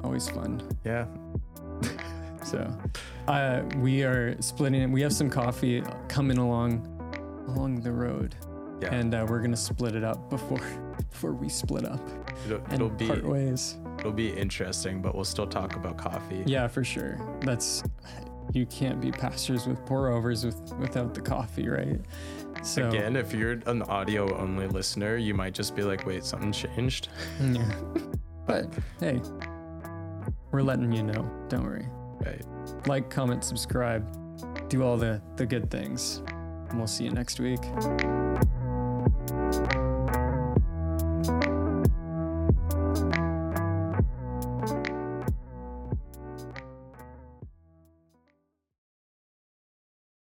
[0.04, 0.62] always fun.
[0.84, 1.06] Yeah.
[2.42, 2.66] So
[3.28, 4.90] uh, we are splitting.
[4.92, 6.86] We have some coffee coming along
[7.48, 8.34] along the road,
[8.80, 8.94] Yeah.
[8.94, 10.60] and uh, we're gonna split it up before
[11.10, 12.00] before we split up
[12.46, 13.76] it'll, and it'll be part ways.
[13.98, 16.42] it'll be interesting, but we'll still talk about coffee.
[16.46, 17.18] Yeah, for sure.
[17.40, 17.82] That's
[18.52, 22.00] you can't be pastors with pour overs with without the coffee, right?
[22.62, 26.52] So Again, if you're an audio only listener, you might just be like, wait, something
[26.52, 27.08] changed.
[27.40, 27.64] yeah.
[28.46, 28.66] But
[28.98, 29.20] hey,
[30.50, 31.30] we're letting you know.
[31.48, 31.86] Don't worry.
[32.20, 32.42] Right.
[32.86, 36.22] Like, comment, subscribe, do all the the good things,
[36.68, 37.60] and we'll see you next week.
[39.52, 39.79] Thank you.